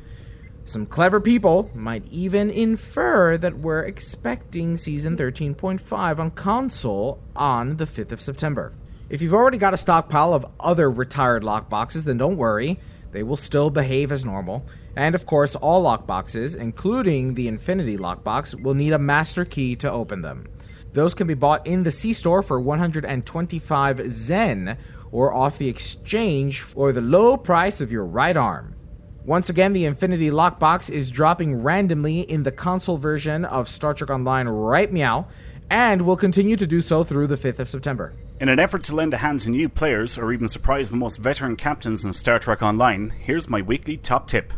[0.66, 7.86] Some clever people might even infer that we're expecting Season 13.5 on console on the
[7.86, 8.74] 5th of September.
[9.09, 12.80] If you've already got a stockpile of other retired lockboxes, then don't worry,
[13.12, 14.66] they will still behave as normal.
[14.95, 19.91] And of course, all lockboxes, including the Infinity Lockbox, will need a master key to
[19.91, 20.47] open them.
[20.93, 24.78] Those can be bought in the C store for 125 Zen
[25.12, 28.76] or off the exchange for the low price of your right arm.
[29.26, 34.09] Once again, the Infinity Lockbox is dropping randomly in the console version of Star Trek
[34.09, 35.28] Online right meow,
[35.69, 38.13] and will continue to do so through the 5th of September.
[38.39, 41.17] In an effort to lend a hand to new players, or even surprise the most
[41.17, 44.53] veteran captains in Star Trek Online, here's my weekly top tip.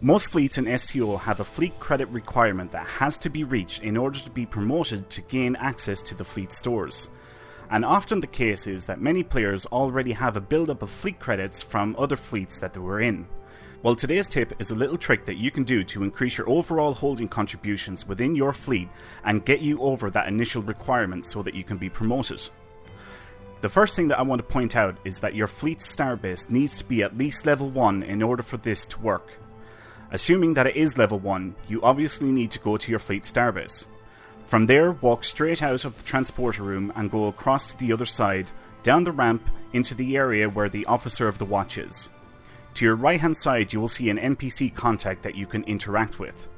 [0.00, 3.96] Most fleets in STO have a fleet credit requirement that has to be reached in
[3.96, 7.08] order to be promoted to gain access to the fleet stores.
[7.74, 11.60] And often the case is that many players already have a build-up of fleet credits
[11.60, 13.26] from other fleets that they were in.
[13.82, 16.94] Well, today's tip is a little trick that you can do to increase your overall
[16.94, 18.88] holding contributions within your fleet
[19.24, 22.48] and get you over that initial requirement so that you can be promoted.
[23.60, 26.78] The first thing that I want to point out is that your fleet's starbase needs
[26.78, 29.32] to be at least level 1 in order for this to work.
[30.12, 33.86] Assuming that it is level 1, you obviously need to go to your fleet starbase.
[34.46, 38.06] From there, walk straight out of the transporter room and go across to the other
[38.06, 42.10] side, down the ramp, into the area where the officer of the watch is.
[42.74, 46.18] To your right hand side, you will see an NPC contact that you can interact
[46.18, 46.48] with.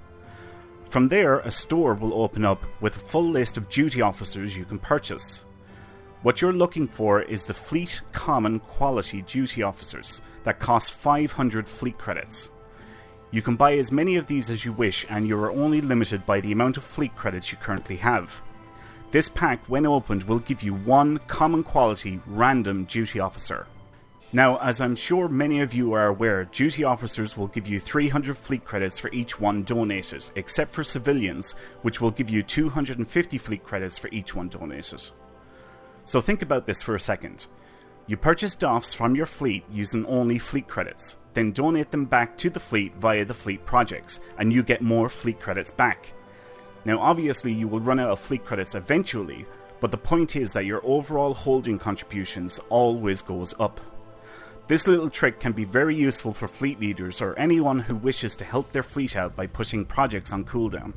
[0.88, 4.64] From there, a store will open up with a full list of duty officers you
[4.64, 5.44] can purchase.
[6.22, 11.98] What you're looking for is the Fleet Common Quality Duty Officers that cost 500 fleet
[11.98, 12.50] credits.
[13.30, 16.24] You can buy as many of these as you wish, and you are only limited
[16.24, 18.40] by the amount of fleet credits you currently have.
[19.10, 23.66] This pack, when opened, will give you one common quality random duty officer.
[24.32, 28.36] Now, as I'm sure many of you are aware, duty officers will give you 300
[28.36, 33.64] fleet credits for each one donated, except for civilians, which will give you 250 fleet
[33.64, 35.10] credits for each one donated.
[36.04, 37.46] So think about this for a second.
[38.06, 42.48] You purchase DOFs from your fleet using only fleet credits, then donate them back to
[42.48, 46.14] the fleet via the fleet projects, and you get more fleet credits back.
[46.86, 49.44] Now, obviously, you will run out of fleet credits eventually,
[49.78, 53.80] but the point is that your overall holding contributions always goes up.
[54.66, 58.44] This little trick can be very useful for fleet leaders or anyone who wishes to
[58.44, 60.94] help their fleet out by putting projects on cooldown.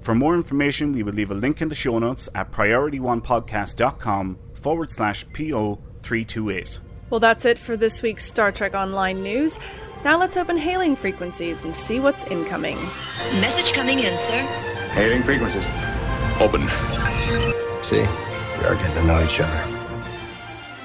[0.00, 4.90] For more information, we will leave a link in the show notes at priorityonepodcast.com forward
[4.90, 6.78] slash PO328.
[7.08, 9.60] Well, that's it for this week's Star Trek Online news.
[10.04, 12.76] Now let's open hailing frequencies and see what's incoming.
[13.40, 14.42] Message coming in, sir.
[14.92, 15.64] Hailing frequencies.
[16.40, 16.62] Open.
[17.84, 19.72] See, we are getting to know each other.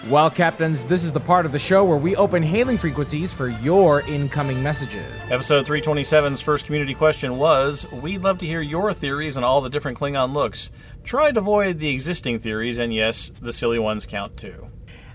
[0.10, 3.48] Well, Captains, this is the part of the show where we open hailing frequencies for
[3.48, 5.12] your incoming messages.
[5.30, 9.70] Episode 327's first community question was We'd love to hear your theories on all the
[9.70, 10.70] different Klingon looks.
[11.04, 14.71] Try to avoid the existing theories, and yes, the silly ones count too.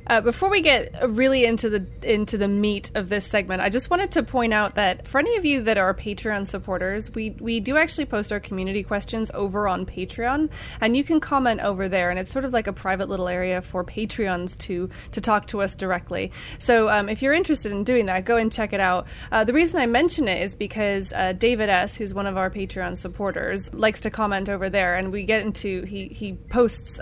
[0.07, 3.91] Uh, before we get really into the into the meat of this segment, I just
[3.91, 7.59] wanted to point out that for any of you that are Patreon supporters, we we
[7.59, 10.51] do actually post our community questions over on Patreon,
[10.81, 13.61] and you can comment over there, and it's sort of like a private little area
[13.61, 16.31] for Patreons to to talk to us directly.
[16.59, 19.07] So um, if you're interested in doing that, go and check it out.
[19.33, 22.51] Uh, the reason I mention it is because uh, David S, who's one of our
[22.51, 27.01] Patreon supporters, likes to comment over there, and we get into he he posts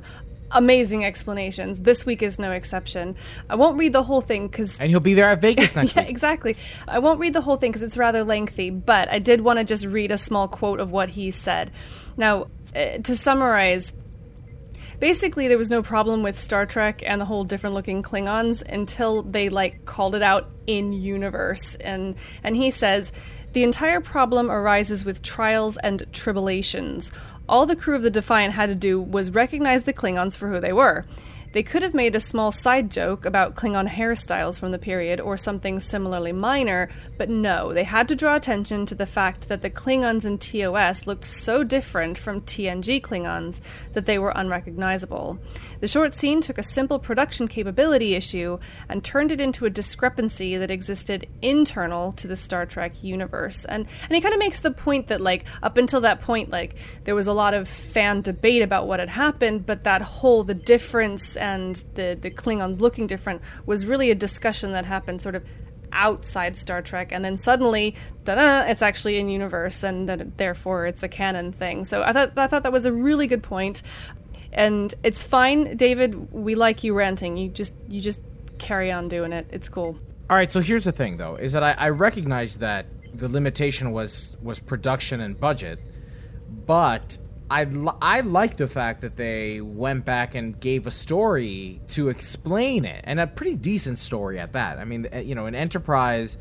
[0.50, 1.80] amazing explanations.
[1.80, 3.16] This week is no exception.
[3.48, 4.80] I won't read the whole thing because.
[4.80, 6.10] And he'll be there at Vegas next yeah, week.
[6.10, 6.56] exactly.
[6.86, 9.64] I won't read the whole thing because it's rather lengthy, but I did want to
[9.64, 11.70] just read a small quote of what he said.
[12.16, 13.94] Now, uh, to summarize,
[15.00, 19.22] basically there was no problem with Star Trek and the whole different looking Klingons until
[19.22, 23.12] they like called it out in universe and and he says
[23.54, 27.12] the entire problem arises with Trials and Tribble-ations.
[27.48, 30.60] All the crew of the Defiant had to do was recognize the Klingons for who
[30.60, 31.04] they were.
[31.54, 35.36] They could have made a small side joke about Klingon hairstyles from the period or
[35.36, 39.70] something similarly minor, but no, they had to draw attention to the fact that the
[39.70, 43.60] Klingons in TOS looked so different from TNG Klingons
[43.92, 45.38] that they were unrecognizable.
[45.78, 50.56] The short scene took a simple production capability issue and turned it into a discrepancy
[50.56, 53.64] that existed internal to the Star Trek universe.
[53.64, 56.74] And and he kind of makes the point that like up until that point like
[57.04, 60.54] there was a lot of fan debate about what had happened, but that whole the
[60.54, 65.44] difference and the the Klingons looking different was really a discussion that happened sort of
[65.92, 71.02] outside Star Trek, and then suddenly, da it's actually in universe, and then therefore it's
[71.02, 71.84] a canon thing.
[71.84, 73.82] So I thought I thought that was a really good point,
[74.52, 76.32] and it's fine, David.
[76.32, 77.36] We like you ranting.
[77.36, 78.20] You just you just
[78.58, 79.46] carry on doing it.
[79.50, 79.98] It's cool.
[80.30, 83.92] All right, so here's the thing, though, is that I, I recognize that the limitation
[83.92, 85.78] was was production and budget,
[86.66, 87.18] but
[87.54, 87.68] I,
[88.02, 93.04] I like the fact that they went back and gave a story to explain it,
[93.04, 94.80] and a pretty decent story at that.
[94.80, 96.36] I mean, uh, you know, an Enterprise.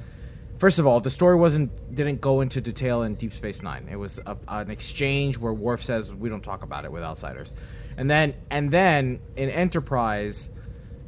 [0.58, 3.90] First of all, the story wasn't didn't go into detail in Deep Space Nine.
[3.92, 7.54] It was a, an exchange where Worf says we don't talk about it with outsiders,
[7.96, 10.50] and then and then in Enterprise,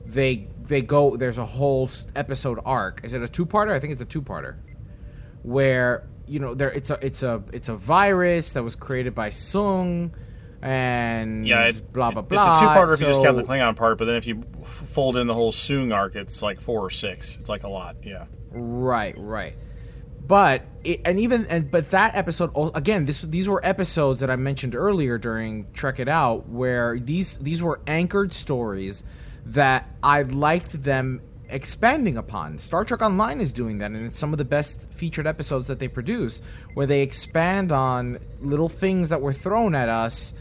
[0.06, 1.18] they they go.
[1.18, 3.02] There's a whole episode arc.
[3.04, 3.72] Is it a two parter?
[3.72, 4.58] I think it's a two parter,
[5.42, 9.30] where you know there it's a it's a it's a virus that was created by
[9.30, 10.12] Soong,
[10.62, 12.38] and Yeah, it's blah blah blah.
[12.38, 14.68] It's a two-parter if you just count the Klingon part, but then if you f-
[14.68, 17.38] fold in the whole Soong arc, it's like four or six.
[17.38, 17.98] It's like a lot.
[18.04, 18.26] Yeah.
[18.52, 19.56] Right, right.
[20.28, 24.36] But it, and even and but that episode again this these were episodes that I
[24.36, 29.04] mentioned earlier during Trek It Out where these these were anchored stories
[29.46, 32.58] that I liked them expanding upon.
[32.58, 35.80] Star Trek Online is doing that and it's some of the best featured episodes that
[35.80, 36.42] they produce
[36.74, 40.34] where they expand on little things that were thrown at us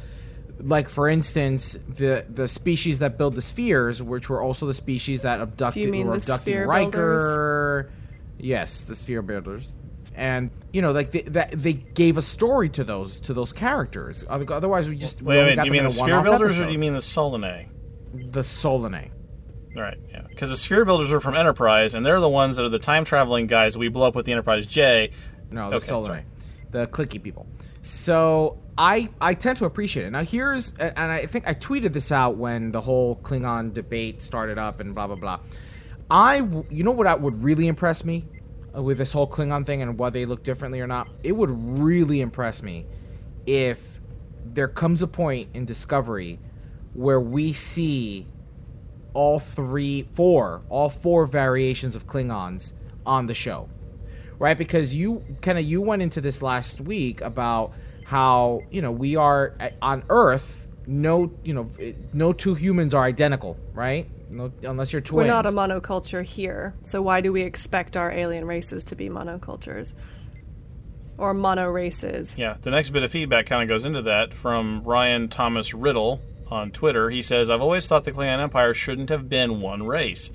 [0.60, 5.22] like for instance the the species that build the spheres which were also the species
[5.22, 7.90] that abducted mean were abducting sphere Riker
[8.38, 9.76] Yes, the sphere builders,
[10.14, 14.24] and you know, like they, that they gave a story to those to those characters.
[14.28, 15.56] Otherwise, we just we Wait a minute.
[15.56, 17.68] got Do you mean the sphere one-off builders or do you mean the Solanae?
[18.12, 19.10] the Solanae?
[19.74, 20.22] Right, yeah.
[20.28, 23.04] Because the sphere builders are from Enterprise, and they're the ones that are the time
[23.04, 25.10] traveling guys that we blow up with the Enterprise J.
[25.50, 26.24] No, the Okay, Solar, sorry.
[26.70, 27.46] the clicky people.
[27.82, 30.10] So I I tend to appreciate it.
[30.10, 34.58] Now here's and I think I tweeted this out when the whole Klingon debate started
[34.58, 35.40] up and blah blah blah.
[36.10, 36.36] I
[36.70, 38.24] you know what I would really impress me
[38.72, 41.08] with this whole Klingon thing and whether they look differently or not.
[41.22, 42.86] It would really impress me
[43.46, 44.00] if
[44.44, 46.38] there comes a point in Discovery
[46.94, 48.26] where we see
[49.14, 52.72] all three, four, all four variations of Klingons
[53.06, 53.68] on the show,
[54.38, 54.58] right?
[54.58, 57.72] Because you kind of you went into this last week about
[58.04, 60.68] how you know we are uh, on Earth.
[60.86, 61.70] No, you know,
[62.12, 64.10] no two humans are identical, right?
[64.30, 65.28] No, unless you're twins.
[65.28, 69.08] We're not a monoculture here, so why do we expect our alien races to be
[69.08, 69.94] monocultures
[71.16, 72.34] or mono races?
[72.36, 76.20] Yeah, the next bit of feedback kind of goes into that from Ryan Thomas Riddle
[76.48, 77.10] on Twitter.
[77.10, 80.30] He says, I've always thought the Klingon Empire shouldn't have been one race.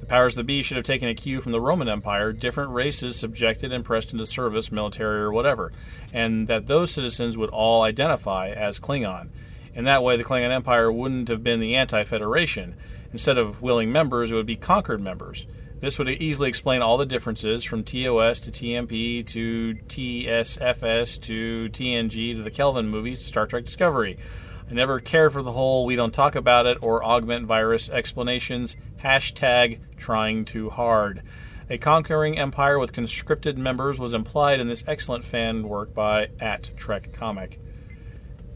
[0.00, 3.14] The powers that be should have taken a cue from the Roman Empire, different races
[3.16, 5.72] subjected and pressed into service, military or whatever,
[6.12, 9.28] and that those citizens would all identify as Klingon.
[9.74, 12.74] In that way, the Klingon Empire wouldn't have been the anti Federation.
[13.12, 15.46] Instead of willing members, it would be conquered members.
[15.82, 22.36] This would easily explain all the differences from TOS to TMP to TSFS to TNG
[22.36, 24.18] to the Kelvin movies to Star Trek Discovery.
[24.72, 28.74] I never cared for the whole we don't talk about it or augment virus explanations.
[29.02, 31.22] Hashtag trying too hard.
[31.68, 36.70] A conquering empire with conscripted members was implied in this excellent fan work by at
[36.74, 37.60] Trek Comic.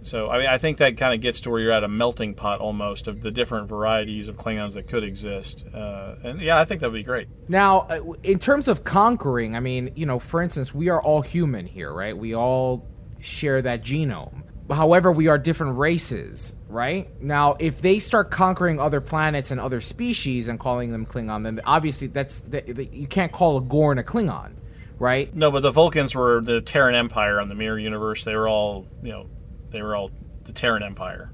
[0.05, 2.33] So I mean, I think that kind of gets to where you're at a melting
[2.33, 5.67] pot almost of the different varieties of Klingons that could exist.
[5.75, 7.29] Uh, and yeah, I think that would be great.
[7.47, 11.21] Now, uh, in terms of conquering, I mean, you know, for instance, we are all
[11.21, 12.17] human here, right?
[12.17, 12.87] We all
[13.21, 14.46] share that genome.
[14.71, 17.09] However, we are different races, right?
[17.23, 21.61] Now, if they start conquering other planets and other species and calling them Klingon, then
[21.65, 24.53] obviously that's that, that- you can't call a Gorn a Klingon,
[24.99, 25.33] right?
[25.35, 28.25] No, but the Vulcans were the Terran Empire on the Mirror Universe.
[28.25, 29.27] They were all, you know,
[29.71, 30.11] they were all
[30.45, 31.31] the Terran Empire.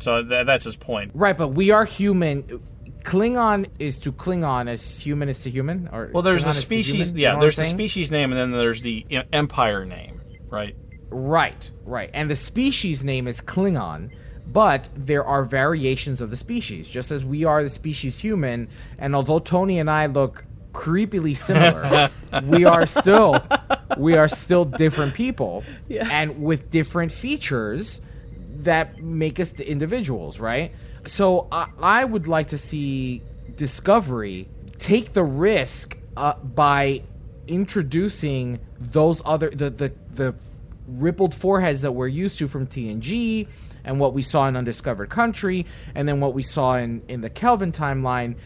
[0.00, 1.12] So tha that's his point.
[1.14, 2.60] Right, but we are human.
[3.02, 5.88] Klingon is to Klingon as human is to human.
[5.92, 6.94] Or Well, there's Klingon the species.
[6.94, 7.74] human, you yeah, know there's the saying?
[7.76, 10.74] species name, and then there's the you empire name, right?
[11.14, 12.10] Right, right.
[12.12, 14.10] And the species name is Klingon,
[14.46, 18.68] but there are variations of the species, just as we are the species human.
[18.98, 22.10] And although Tony and I look creepily similar,
[22.48, 23.40] we are still
[23.96, 26.08] we are still different people, Yeah.
[26.10, 28.00] and with different features
[28.62, 30.72] that make us the individuals, right?
[31.06, 33.22] So I, I would like to see
[33.54, 34.48] Discovery
[34.78, 37.02] take the risk uh, by
[37.46, 40.34] introducing those other the, the the
[40.86, 43.48] rippled foreheads that we're used to from TNG
[43.84, 47.30] and what we saw in Undiscovered Country and then what we saw in in the
[47.30, 48.36] Kelvin timeline.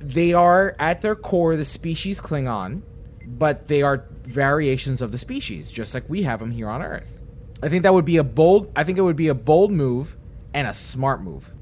[0.00, 2.82] They are at their core the species Klingon
[3.26, 7.18] but they are variations of the species just like we have them here on earth.
[7.62, 10.16] I think that would be a bold I think it would be a bold move
[10.54, 11.52] and a smart move.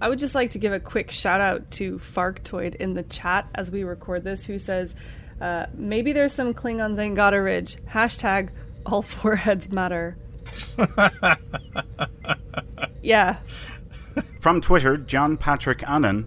[0.00, 3.48] I would just like to give a quick shout out to Farktoid in the chat
[3.54, 4.94] as we record this, who says,
[5.40, 7.76] uh, maybe there's some Klingons ain't got a ridge.
[7.86, 8.50] Hashtag
[8.86, 10.16] all foreheads matter.
[13.02, 13.36] yeah.
[14.40, 16.26] From Twitter, John Patrick Annan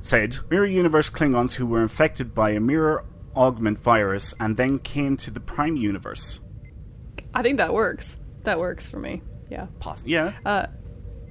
[0.00, 3.04] said Mirror Universe Klingons who were infected by a mirror
[3.36, 6.40] augment virus and then came to the Prime Universe.
[7.34, 8.18] I think that works.
[8.44, 9.22] That works for me.
[9.50, 9.66] Yeah.
[9.78, 10.32] Poss- yeah.
[10.44, 10.66] Uh,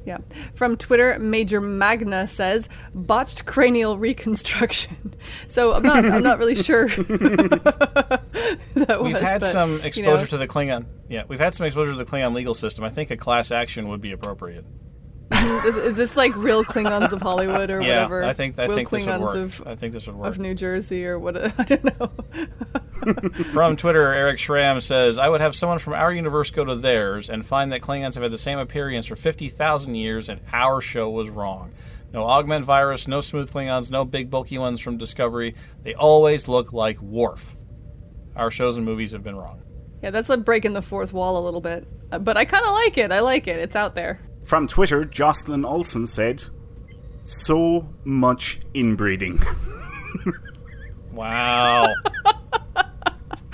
[0.06, 0.20] yeah.
[0.56, 5.16] From Twitter, Major Magna says botched cranial reconstruction.
[5.48, 6.06] So I'm not.
[6.06, 6.88] I'm not really sure.
[8.90, 10.26] that We've was, had but, some you exposure know.
[10.26, 10.86] to the Klingon.
[11.08, 12.84] Yeah, we've had some exposure to the Klingon legal system.
[12.84, 14.66] I think a class action would be appropriate.
[15.32, 18.24] is, is this like real Klingons of Hollywood or yeah, whatever?
[18.24, 19.36] I think I real think this would Klingons work.
[19.36, 20.28] of I think this would work.
[20.28, 21.38] of New Jersey or what?
[21.60, 22.12] I don't know.
[23.54, 27.30] From Twitter, Eric Schramm says, I would have someone from our universe go to theirs
[27.30, 31.10] and find that Klingons have had the same appearance for 50,000 years and our show
[31.10, 31.72] was wrong.
[32.12, 35.56] No augment virus, no smooth Klingons, no big bulky ones from Discovery.
[35.84, 37.56] They always look like Worf.
[38.40, 39.62] Our shows and movies have been wrong.
[40.02, 42.72] Yeah, that's like breaking the fourth wall a little bit, Uh, but I kind of
[42.72, 43.12] like it.
[43.12, 43.60] I like it.
[43.60, 44.22] It's out there.
[44.46, 46.46] From Twitter, Jocelyn Olson said,
[47.22, 49.40] So much inbreeding.
[51.12, 51.94] Wow.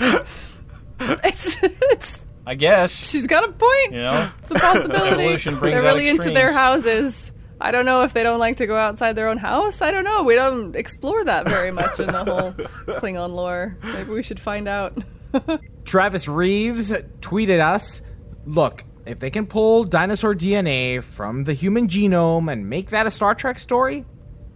[1.00, 2.24] It's it's.
[2.46, 2.92] I guess.
[2.92, 3.92] She's got a point.
[3.92, 4.30] You know?
[4.38, 5.14] It's a possibility.
[5.14, 7.32] Evolution brings They're out really into their houses.
[7.60, 9.80] I don't know if they don't like to go outside their own house.
[9.80, 10.22] I don't know.
[10.22, 12.52] We don't explore that very much in the whole
[13.00, 13.76] Klingon lore.
[13.82, 14.96] Maybe we should find out.
[15.84, 18.02] Travis Reeves tweeted us
[18.46, 23.10] Look, if they can pull dinosaur DNA from the human genome and make that a
[23.10, 24.04] Star Trek story,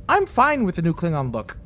[0.09, 1.57] I'm fine with the new Klingon look.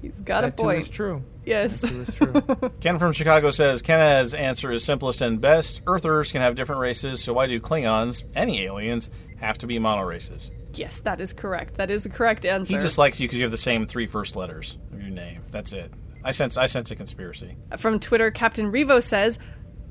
[0.00, 0.78] He's got that a point.
[0.78, 1.22] That's true.
[1.44, 1.80] Yes.
[1.80, 2.70] That too is true.
[2.80, 5.82] Ken from Chicago says Ken's answer is simplest and best.
[5.86, 9.10] Earthers can have different races, so why do Klingons, any aliens,
[9.40, 10.50] have to be mono races?
[10.74, 11.74] yes, that is correct.
[11.74, 12.74] That is the correct answer.
[12.74, 15.42] He just likes you because you have the same three first letters of your name.
[15.50, 15.92] That's it.
[16.24, 16.56] I sense.
[16.56, 17.56] I sense a conspiracy.
[17.78, 19.38] From Twitter, Captain Revo says,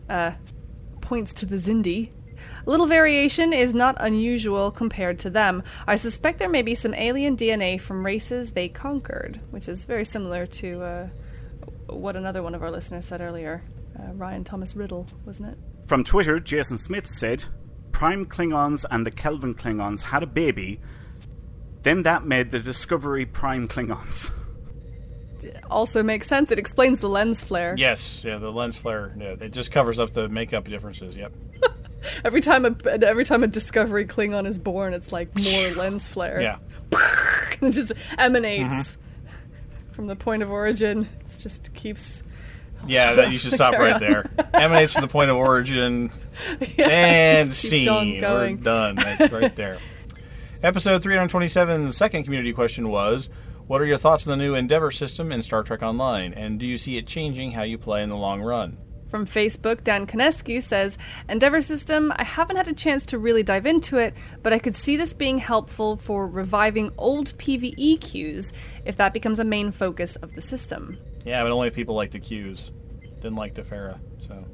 [0.10, 0.32] uh,
[1.02, 2.12] points to the Xindi.
[2.66, 5.64] A little variation is not unusual compared to them.
[5.88, 10.06] I suspect there may be some alien DNA from races they conquered, which is very
[10.06, 11.08] similar to uh,
[11.88, 13.64] what another one of our listeners said earlier.
[13.98, 15.58] Uh, Ryan Thomas Riddle, wasn't it?
[15.88, 17.46] From Twitter, Jason Smith said,
[17.98, 20.80] Prime Klingons and the Kelvin Klingons had a baby,
[21.82, 24.30] then that made the Discovery Prime Klingons.
[25.70, 26.52] Also makes sense.
[26.52, 27.76] It explains the lens flare.
[27.78, 29.16] Yes, yeah, the lens flare.
[29.18, 31.16] Yeah, it just covers up the makeup differences.
[31.16, 31.32] Yep.
[32.26, 36.42] Every time a every time a Discovery Klingon is born, it's like more lens flare.
[36.42, 36.58] Yeah.
[37.62, 39.92] it just emanates Mm-hmm.
[39.94, 41.08] from the point of origin.
[41.32, 42.24] It just keeps.
[42.86, 44.30] Yeah, that, you should stop right there.
[44.54, 46.12] Emanates from the point of origin.
[46.78, 47.88] Yeah, and scene.
[48.22, 48.96] We're done.
[48.98, 49.80] That's right there.
[50.62, 53.32] Episode 327's second community question was
[53.66, 56.34] What are your thoughts on the new Endeavor system in Star Trek Online?
[56.34, 58.78] And do you see it changing how you play in the long run?
[59.10, 60.98] From Facebook, Dan Konescu says,
[61.30, 64.14] Endeavor System, I haven't had a chance to really dive into it,
[64.44, 68.52] but I could see this being helpful for reviving old PvE queues
[68.84, 70.98] if that becomes a main focus of the system.
[71.28, 72.72] Yeah, but only people like the cues.
[73.20, 74.46] Didn't like Defera, so.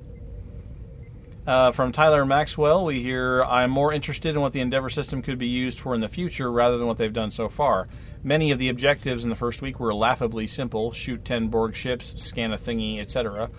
[1.45, 5.38] Uh, from Tyler Maxwell, we hear I'm more interested in what the Endeavor system could
[5.38, 7.89] be used for in the future rather than what they've done so far.
[8.24, 12.15] Many of the objectives in the first week were laughably simple shoot 10 Borg ships,
[12.17, 13.51] scan a thingy, etc.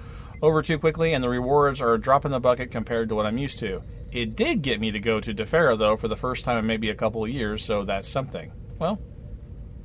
[0.43, 3.27] Over too quickly, and the rewards are a drop in the bucket compared to what
[3.27, 3.81] I'm used to.
[4.11, 6.91] It did get me to go to Defera, though, for the first time in maybe
[6.91, 8.51] a couple of years, so that's something.
[8.81, 9.01] Well,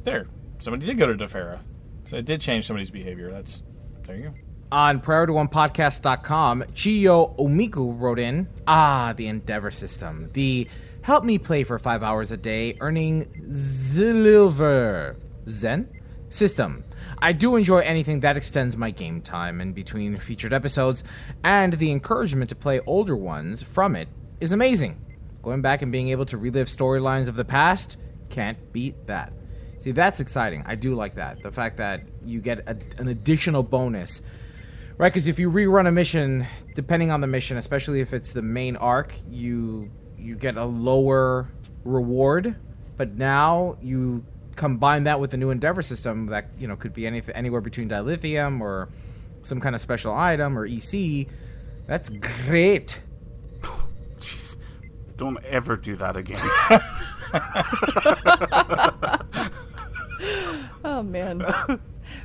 [0.01, 0.25] there.
[0.57, 1.59] Somebody did go to Defera.
[2.09, 3.29] So it did change somebody's behavior.
[3.29, 3.61] That's.
[4.07, 4.33] There you go.
[4.71, 10.31] On PriorityOnePodcast.com, Chiyo Omiku wrote in, Ah, the Endeavor system.
[10.33, 10.67] The
[11.03, 15.87] help me play for five hours a day, earning Zilver Zen
[16.29, 16.83] system.
[17.19, 21.03] I do enjoy anything that extends my game time in between featured episodes,
[21.43, 24.07] and the encouragement to play older ones from it
[24.41, 24.99] is amazing.
[25.43, 27.97] Going back and being able to relive storylines of the past,
[28.29, 29.31] can't beat that.
[29.79, 30.63] See, that's exciting.
[30.65, 31.41] I do like that.
[31.41, 34.21] The fact that you get a, an additional bonus
[34.99, 38.41] Right, because if you rerun a mission, depending on the mission, especially if it's the
[38.41, 41.49] main arc, you you get a lower
[41.85, 42.57] reward.
[42.97, 44.25] But now you
[44.57, 47.87] combine that with the new Endeavor system that you know could be anything anywhere between
[47.87, 48.89] dilithium or
[49.43, 51.27] some kind of special item or EC.
[51.87, 53.01] That's great.
[54.19, 54.57] Jeez.
[55.15, 56.41] Don't ever do that again.
[60.81, 61.45] Oh man.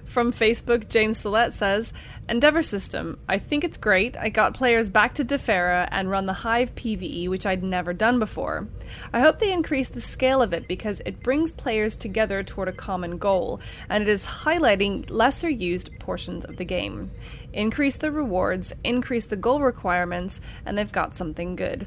[0.05, 1.93] From Facebook, James Salet says,
[2.29, 3.19] Endeavor System.
[3.29, 4.17] I think it's great.
[4.17, 8.19] I got players back to Defera and run the Hive PvE, which I'd never done
[8.19, 8.69] before.
[9.13, 12.73] I hope they increase the scale of it because it brings players together toward a
[12.73, 17.11] common goal, and it is highlighting lesser used portions of the game.
[17.53, 21.87] Increase the rewards, increase the goal requirements, and they've got something good.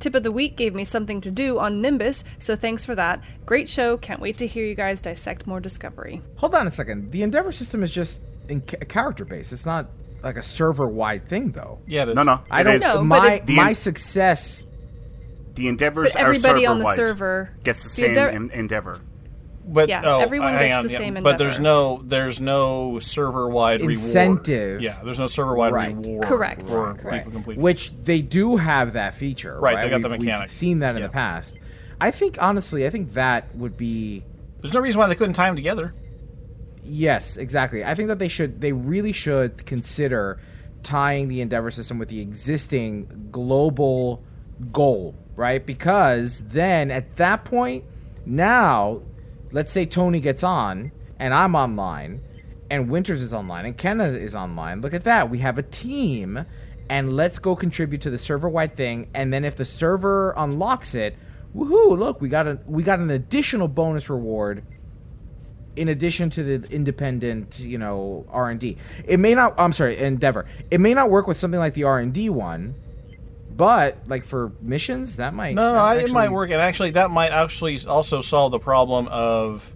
[0.00, 3.20] Tip of the week gave me something to do on Nimbus, so thanks for that.
[3.44, 3.96] Great show.
[3.96, 6.22] Can't wait to hear you guys dissect more Discovery.
[6.36, 7.10] Hold on a second.
[7.10, 9.52] The Endeavor system is just in ca- character based.
[9.52, 9.88] It's not
[10.22, 11.78] like a server wide thing, though.
[11.86, 12.14] Yeah, it is.
[12.16, 12.40] no, no.
[12.50, 12.74] I it don't.
[12.76, 12.82] is.
[12.82, 14.66] No, but my it- The my success.
[15.54, 16.96] The Endeavors But everybody are on the server-wide.
[17.08, 19.00] server- gets the the same Endeavor- Endeavor.
[19.68, 22.98] But Yeah, oh, everyone hang gets on, the yeah, same But there's no there's no
[23.00, 24.80] server wide Incentive.
[24.80, 25.96] Yeah, there's no server wide Right.
[25.96, 26.62] reward Correct.
[26.62, 27.24] for Correct.
[27.26, 27.58] people complete.
[27.58, 29.58] which they do have that feature.
[29.58, 30.42] Right, Right, they got the We've- mechanic.
[30.42, 31.08] We've seen that in Yeah.
[31.08, 31.58] the past.
[32.00, 34.22] I think honestly, I think that would be
[34.62, 35.94] There's no reason why they couldn't tie them together.
[36.84, 37.84] yes, exactly.
[37.84, 40.38] I think that they should, they really should consider
[40.82, 44.22] tying the Endeavor system with the existing global
[44.72, 45.64] goal, right?
[45.66, 47.84] Because then at that point,
[48.24, 49.02] now,
[49.56, 52.20] let's say Tony gets on and I'm online
[52.70, 54.82] and Winters is online and Kenna is online.
[54.82, 55.30] Look at that.
[55.30, 56.44] We have a team
[56.90, 60.94] and let's go contribute to the server wide thing and then if the server unlocks
[60.94, 61.16] it,
[61.56, 64.62] woohoo, look, we got a we got an additional bonus reward
[65.74, 68.76] in addition to the independent, you know, R and D.
[69.06, 69.54] It may not.
[69.56, 70.44] I'm sorry, Endeavor.
[70.70, 72.74] It may not work with something like the R and D one,
[73.56, 75.54] but like for missions, that might.
[75.54, 79.08] No, that I, it might work, and actually, that might actually also solve the problem
[79.08, 79.74] of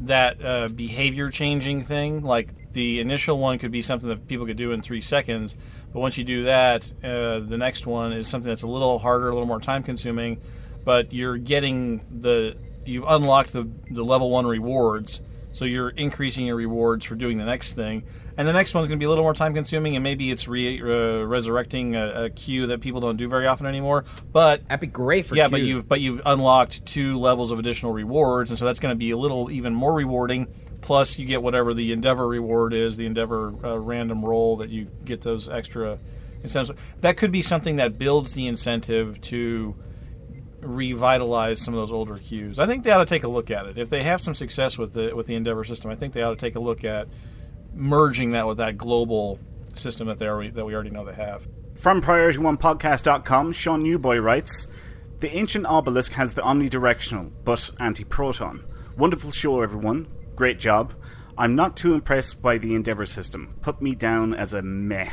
[0.00, 2.22] that uh, behavior changing thing.
[2.22, 5.56] Like the initial one could be something that people could do in three seconds,
[5.92, 9.28] but once you do that, uh, the next one is something that's a little harder,
[9.28, 10.40] a little more time consuming,
[10.84, 15.20] but you're getting the you've unlocked the the level one rewards,
[15.52, 18.02] so you're increasing your rewards for doing the next thing.
[18.38, 20.46] And the next one's going to be a little more time consuming, and maybe it's
[20.46, 24.04] re, uh, resurrecting a, a queue that people don't do very often anymore.
[24.32, 25.48] But that'd be great for yeah.
[25.48, 28.96] But you've but you've unlocked two levels of additional rewards, and so that's going to
[28.96, 30.46] be a little even more rewarding.
[30.82, 34.86] Plus, you get whatever the Endeavor reward is, the Endeavor uh, random roll that you
[35.04, 35.98] get those extra
[36.40, 36.78] incentives.
[37.00, 39.74] That could be something that builds the incentive to
[40.60, 42.60] revitalize some of those older queues.
[42.60, 43.78] I think they ought to take a look at it.
[43.78, 46.30] If they have some success with the with the Endeavor system, I think they ought
[46.30, 47.08] to take a look at
[47.78, 49.38] merging that with that global
[49.74, 51.46] system that they already, that we already know they have.
[51.76, 54.66] From PriorityOnePodcast.com, Sean Newboy writes,
[55.20, 58.64] The Ancient Obelisk has the omnidirectional, but anti-proton.
[58.96, 60.08] Wonderful show, everyone.
[60.34, 60.92] Great job.
[61.38, 63.54] I'm not too impressed by the Endeavour system.
[63.62, 65.08] Put me down as a meh.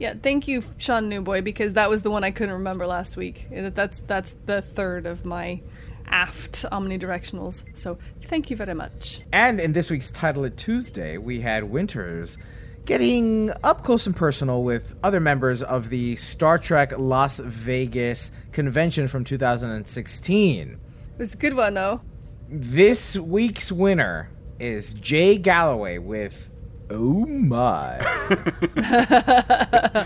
[0.00, 3.46] Yeah, thank you, Sean Newboy, because that was the one I couldn't remember last week.
[3.50, 5.62] That's that's the third of my
[6.08, 7.64] aft omnidirectionals.
[7.76, 9.20] So thank you very much.
[9.32, 12.38] And in this week's Title It Tuesday, we had Winters
[12.84, 19.08] getting up close and personal with other members of the Star Trek Las Vegas convention
[19.08, 20.68] from 2016.
[20.68, 20.78] It
[21.18, 22.00] was a good one, though.
[22.48, 24.30] This week's winner
[24.60, 26.48] is Jay Galloway with
[26.88, 27.98] Oh my.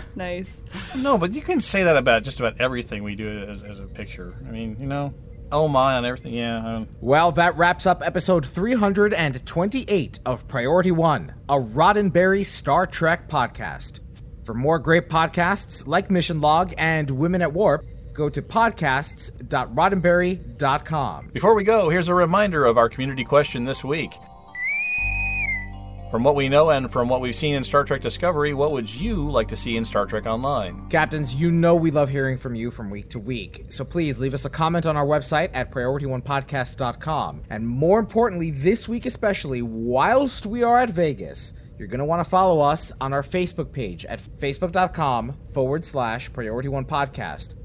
[0.15, 0.61] nice.
[0.95, 3.83] No, but you can say that about just about everything we do as, as a
[3.83, 4.33] picture.
[4.47, 5.13] I mean, you know,
[5.51, 6.33] oh my on everything.
[6.33, 6.85] Yeah.
[6.99, 13.99] Well, that wraps up episode 328 of Priority One, a Roddenberry Star Trek podcast.
[14.43, 21.29] For more great podcasts like Mission Log and Women at Warp, go to podcasts.roddenberry.com.
[21.33, 24.13] Before we go, here's a reminder of our community question this week.
[26.11, 28.93] From what we know and from what we've seen in Star Trek Discovery, what would
[28.93, 30.89] you like to see in Star Trek Online?
[30.89, 33.67] Captains, you know we love hearing from you from week to week.
[33.69, 37.43] So please leave us a comment on our website at priorityonepodcast.com.
[37.49, 42.21] And more importantly, this week especially, whilst we are at Vegas, you're going to want
[42.21, 47.55] to follow us on our Facebook page at facebook.com forward slash priority one podcast.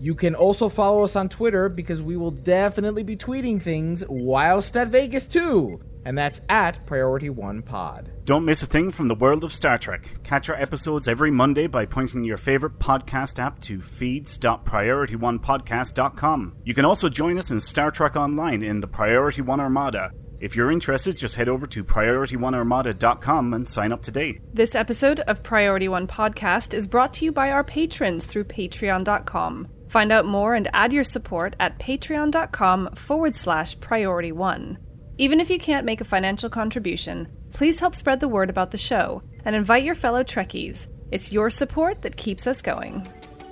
[0.00, 4.78] You can also follow us on Twitter because we will definitely be tweeting things whilst
[4.78, 8.10] at Vegas too and that's at Priority One Pod.
[8.24, 10.22] Don't miss a thing from the world of Star Trek.
[10.22, 16.56] Catch our episodes every Monday by pointing your favorite podcast app to feeds.priorityonepodcast.com.
[16.64, 20.10] You can also join us in Star Trek Online in the Priority One Armada.
[20.40, 24.40] If you're interested, just head over to PriorityOneArmada.com and sign up today.
[24.52, 29.68] This episode of Priority One Podcast is brought to you by our patrons through Patreon.com.
[29.88, 34.78] Find out more and add your support at patreon.com forward slash priority one.
[35.18, 38.78] Even if you can't make a financial contribution, please help spread the word about the
[38.78, 40.88] show and invite your fellow Trekkies.
[41.10, 43.06] It's your support that keeps us going.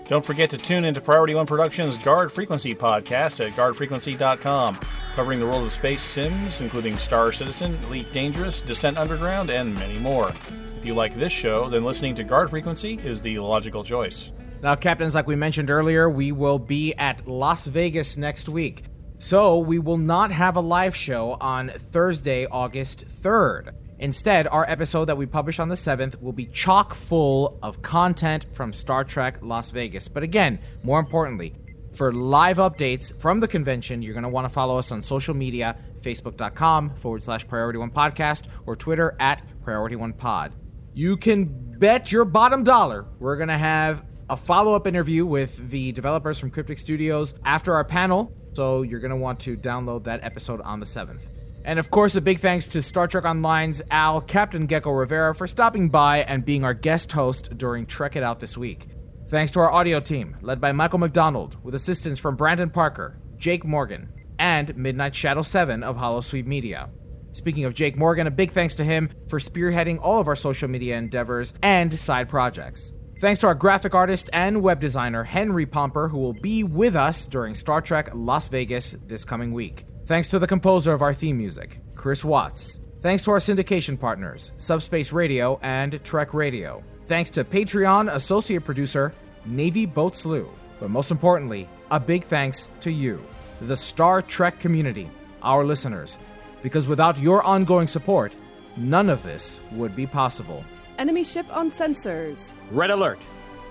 [0.06, 4.80] Don't forget to tune into Priority One Productions' Guard Frequency podcast at guardfrequency.com,
[5.14, 9.98] covering the world of space sims, including Star Citizen, Elite Dangerous, Descent Underground, and many
[9.98, 10.32] more.
[10.78, 14.32] If you like this show, then listening to Guard Frequency is the logical choice.
[14.62, 18.82] Now, captains, like we mentioned earlier, we will be at Las Vegas next week.
[19.22, 23.74] So, we will not have a live show on Thursday, August 3rd.
[23.98, 28.46] Instead, our episode that we publish on the 7th will be chock full of content
[28.54, 30.08] from Star Trek Las Vegas.
[30.08, 31.54] But again, more importantly,
[31.92, 35.34] for live updates from the convention, you're going to want to follow us on social
[35.34, 40.54] media facebook.com forward slash priority one podcast or Twitter at priority one pod.
[40.94, 41.44] You can
[41.78, 46.38] bet your bottom dollar we're going to have a follow up interview with the developers
[46.38, 50.60] from Cryptic Studios after our panel so you're going to want to download that episode
[50.62, 51.20] on the 7th.
[51.64, 55.46] And of course, a big thanks to Star Trek Online's Al, Captain Geko Rivera, for
[55.46, 58.86] stopping by and being our guest host during Trek It Out this week.
[59.28, 63.64] Thanks to our audio team, led by Michael McDonald, with assistance from Brandon Parker, Jake
[63.64, 64.08] Morgan,
[64.38, 66.88] and Midnight Shadow 7 of Holosuite Media.
[67.32, 70.68] Speaking of Jake Morgan, a big thanks to him for spearheading all of our social
[70.68, 72.92] media endeavors and side projects.
[73.20, 77.28] Thanks to our graphic artist and web designer, Henry Pomper, who will be with us
[77.28, 79.84] during Star Trek Las Vegas this coming week.
[80.06, 82.80] Thanks to the composer of our theme music, Chris Watts.
[83.02, 86.82] Thanks to our syndication partners, Subspace Radio and Trek Radio.
[87.08, 89.12] Thanks to Patreon associate producer,
[89.44, 90.48] Navy Boat Slew.
[90.78, 93.22] But most importantly, a big thanks to you,
[93.60, 95.10] the Star Trek community,
[95.42, 96.16] our listeners.
[96.62, 98.34] Because without your ongoing support,
[98.78, 100.64] none of this would be possible.
[101.00, 102.52] Enemy ship on sensors.
[102.70, 103.18] Red alert.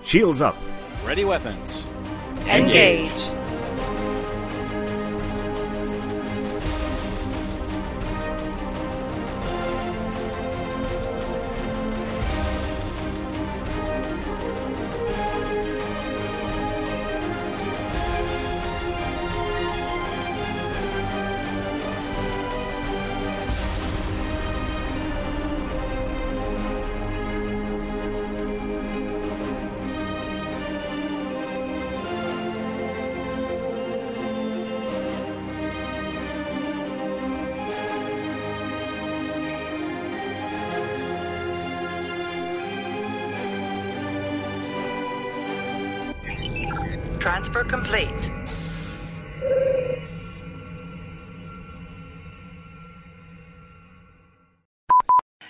[0.02, 0.56] Shields up.
[1.04, 1.86] Ready weapons.
[2.48, 3.08] Engage.
[3.08, 3.49] Transfer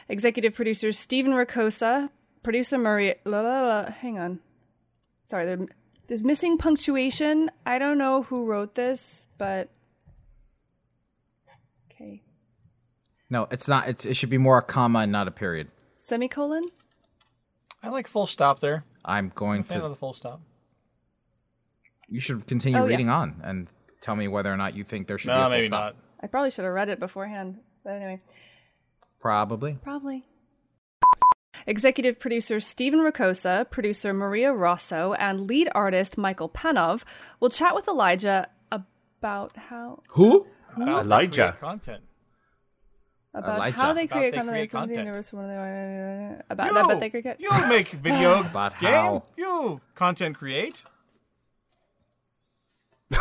[0.08, 2.10] Executive producers Stephen Ricossa,
[2.42, 3.14] producer Maria.
[3.24, 4.40] La, la, la, hang on.
[5.24, 5.58] Sorry, there,
[6.08, 7.50] there's missing punctuation.
[7.64, 9.68] I don't know who wrote this, but.
[11.92, 12.22] Okay.
[13.28, 13.88] No, it's not.
[13.88, 15.68] It's it should be more a comma and not a period.
[15.98, 16.64] Semicolon?
[17.82, 18.84] I like full stop there.
[19.04, 19.84] I'm going I'm a fan to.
[19.84, 20.40] of the full stop.
[22.08, 22.90] You should continue Oh, yeah.
[22.90, 23.68] reading on and
[24.00, 25.94] tell me whether or not you think there should be a full maybe stop.
[25.94, 25.96] not.
[26.22, 27.58] I probably should have read it beforehand.
[27.84, 28.20] But anyway.
[29.20, 29.78] Probably.
[29.82, 30.24] Probably.
[31.66, 37.02] Executive producer Stephen Ricossa, producer Maria Rosso, and lead artist Michael Panov
[37.38, 40.46] will chat with Elijah about how Who?
[40.74, 41.56] About how to Elijah.
[41.58, 42.02] create Content.
[43.34, 43.76] about Elijah.
[43.76, 44.48] how they About create they content.
[44.54, 45.04] create that's content.
[45.06, 47.36] there was one of the- about You, that, but they create.
[47.38, 48.90] you make video About game.
[48.92, 49.24] how.
[49.36, 50.82] You content create.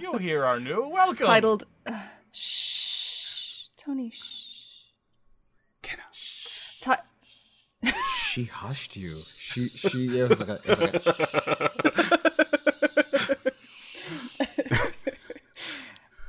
[0.00, 0.88] you here are new.
[0.88, 1.26] Welcome.
[1.26, 1.98] titled uh,
[2.32, 2.79] Shh
[3.82, 4.82] Tony Shh.
[5.82, 6.12] Get out.
[7.82, 9.16] Ti- She hushed you.
[9.38, 12.40] She she it was like a, it was like a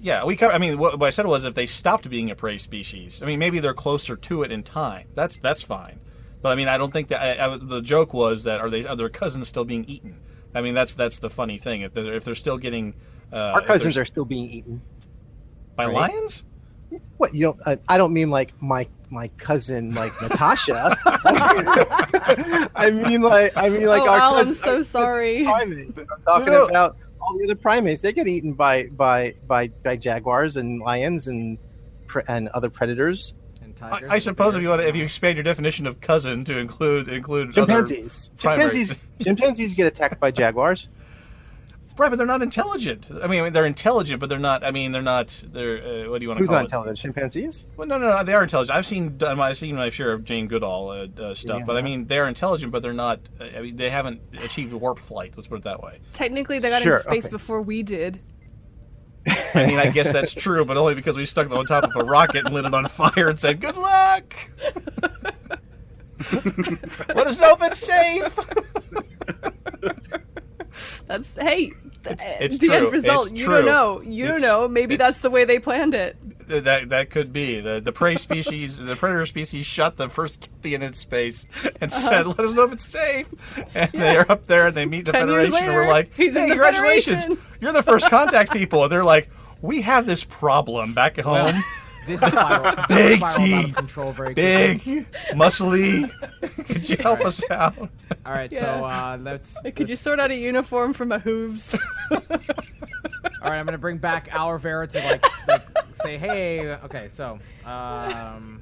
[0.00, 0.36] Yeah, we.
[0.36, 3.20] co- I mean, what, what I said was if they stopped being a prey species,
[3.22, 5.08] I mean, maybe they're closer to it in time.
[5.14, 5.98] That's that's fine.
[6.40, 7.20] But I mean, I don't think that.
[7.40, 10.20] I, I, the joke was that are they are their cousins still being eaten?
[10.54, 11.80] I mean, that's that's the funny thing.
[11.80, 12.94] If they're if they're still getting
[13.32, 14.82] uh, Our cousins they're- still being eaten.
[15.76, 15.94] by right?
[16.12, 16.44] lions.
[17.18, 17.60] What you don't?
[17.66, 20.96] Uh, I don't mean like my my cousin like Natasha.
[22.74, 25.44] I mean like I mean like oh, our Al, I'm so our sorry.
[25.44, 25.98] primates.
[25.98, 26.66] I'm talking No.
[26.66, 28.00] about all the other primates.
[28.00, 31.58] They get eaten by by by, by jaguars and lions and
[32.06, 33.34] pre- and other predators.
[33.62, 35.86] and I, tigers I and suppose if you want, to, if you expand your definition
[35.86, 38.30] of cousin to include include Chimpanzees.
[38.34, 38.72] other primates.
[38.88, 39.08] Chimpanzees.
[39.22, 40.88] chimpanzees get attacked by jaguars.
[41.98, 42.08] Right?
[42.08, 43.10] But they're not intelligent.
[43.22, 44.64] I mean, they're intelligent, but they're not.
[44.64, 45.28] I mean, they're not.
[45.52, 46.64] They're uh, what do you want to Who's call not it?
[46.64, 46.98] intelligent?
[46.98, 47.68] Chimpanzees.
[47.76, 48.76] Well, no, no, no, they are intelligent.
[48.76, 52.06] I've seen, I've seen my share of Jane Goodall uh, uh, stuff, but I mean,
[52.06, 53.20] they're intelligent, but they're not.
[53.40, 55.32] uh, I mean, they haven't achieved warp flight.
[55.36, 56.00] Let's put it that way.
[56.12, 57.32] Technically, they got Sure, into space okay.
[57.32, 58.20] before we did.
[59.54, 61.94] I mean, I guess that's true, but only because we stuck them on top of
[61.96, 64.34] a rocket and lit it on fire and said, "Good luck."
[67.14, 68.38] Let us know if it's safe.
[71.06, 71.72] That's hey.
[72.04, 72.76] Th- it's the true.
[72.76, 73.30] end result.
[73.30, 73.56] It's you true.
[73.56, 74.02] don't know.
[74.02, 74.68] You don't know.
[74.68, 76.16] Maybe that's the way they planned it.
[76.48, 80.74] That that could be the the prey species, the predator species, shut the first Kelpie
[80.74, 81.46] in space
[81.80, 82.00] and uh-huh.
[82.00, 83.28] said, "Let us know if it's safe."
[83.74, 86.32] And they're up there and they meet the Ten years Federation, and we're like, he's
[86.32, 87.22] "Hey, congratulations!
[87.24, 89.28] Federation." You're the first contact people." And they're like,
[89.60, 91.54] "We have this problem back at home.
[92.08, 93.36] This spiral, Big spiraled out of
[93.66, 93.76] teeth.
[93.76, 94.74] control very quickly.
[95.04, 96.10] Big, muscly.
[96.66, 99.54] Could you help us out?" All right, so uh, let's.
[99.62, 101.76] Could you let's- sort out a uniform for my hooves?
[102.10, 105.62] All right, I'm gonna bring back Al Rivera to like, like
[105.92, 108.60] say, hey, okay, so um,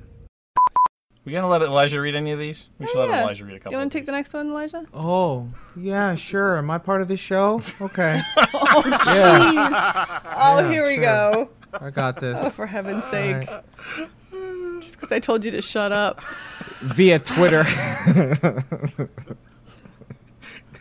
[1.24, 2.68] We gonna let Elijah read any of these?
[2.78, 3.22] We should let Oh, Yeah.
[3.22, 3.72] Elijah read a Do couple.
[3.72, 4.84] you want to take the next one, Elijah?
[4.94, 6.58] oh yeah, sure.
[6.58, 7.60] Am I part of this show?
[7.80, 10.22] Okay, Oh, jeez.
[10.36, 11.02] Oh, Yeah, here we sure.
[11.04, 11.50] go.
[11.80, 12.38] I got this.
[12.40, 13.48] Oh, for heaven's sake.
[13.48, 13.64] right.
[14.80, 16.20] Just because I told you to shut up.
[16.80, 17.62] Via Twitter.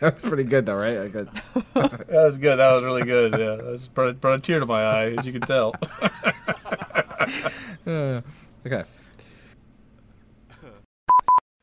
[0.00, 1.10] was pretty good, though, right?
[1.12, 1.32] Got.
[1.74, 2.58] That was good.
[2.58, 3.32] That was really good.
[3.32, 5.74] Yeah, that brought, brought a tear to my eye, as you can tell.
[7.86, 8.20] Uh,
[8.66, 8.84] okay.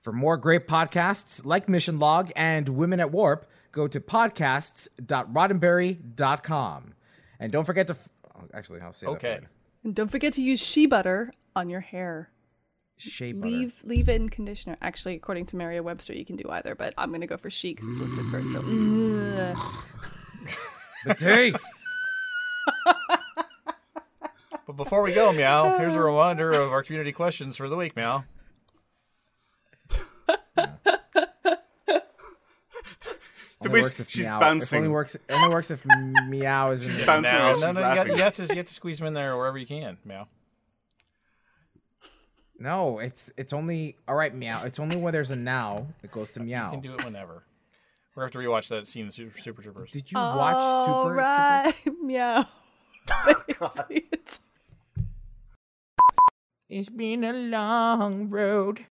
[0.01, 6.93] For more great podcasts like Mission Log and Women at Warp, go to podcasts.roddenberry.com.
[7.39, 7.93] And don't forget to.
[7.93, 8.09] F-
[8.53, 9.29] actually, I'll say Okay.
[9.29, 9.37] that.
[9.39, 9.49] for you.
[9.85, 12.29] And don't forget to use shea butter on your hair.
[12.97, 13.49] Shea butter.
[13.49, 14.77] Leave leave in conditioner.
[14.81, 17.73] Actually, according to Merriam Webster, you can do either, but I'm gonna go for she
[17.73, 18.51] because it's listed first.
[18.53, 18.61] So.
[21.05, 21.55] The tea.
[24.65, 27.97] But before we go, Meow, here's a reminder of our community questions for the week,
[27.97, 28.23] Meow.
[33.67, 34.39] Only which works if she's meow.
[34.39, 34.77] bouncing.
[34.77, 35.15] It only works.
[35.15, 35.85] It only works if
[36.27, 37.05] meow is in there.
[37.05, 37.31] bouncing.
[37.33, 39.13] Now, she's no, no, you, got, you, have to, you have to squeeze them in
[39.13, 40.27] there wherever you can, Meow.
[42.59, 44.33] No, it's it's only all right.
[44.33, 44.63] Meow.
[44.63, 46.45] It's only when there's a now it goes to meow.
[46.45, 46.71] You meow.
[46.71, 47.43] can do it whenever.
[48.15, 49.89] We're going to have to rewatch that scene in Super, Super Troopers.
[49.91, 51.15] Did you watch All Super?
[51.15, 52.45] right, meow.
[53.09, 53.85] Oh, God.
[56.69, 58.85] It's been a long road.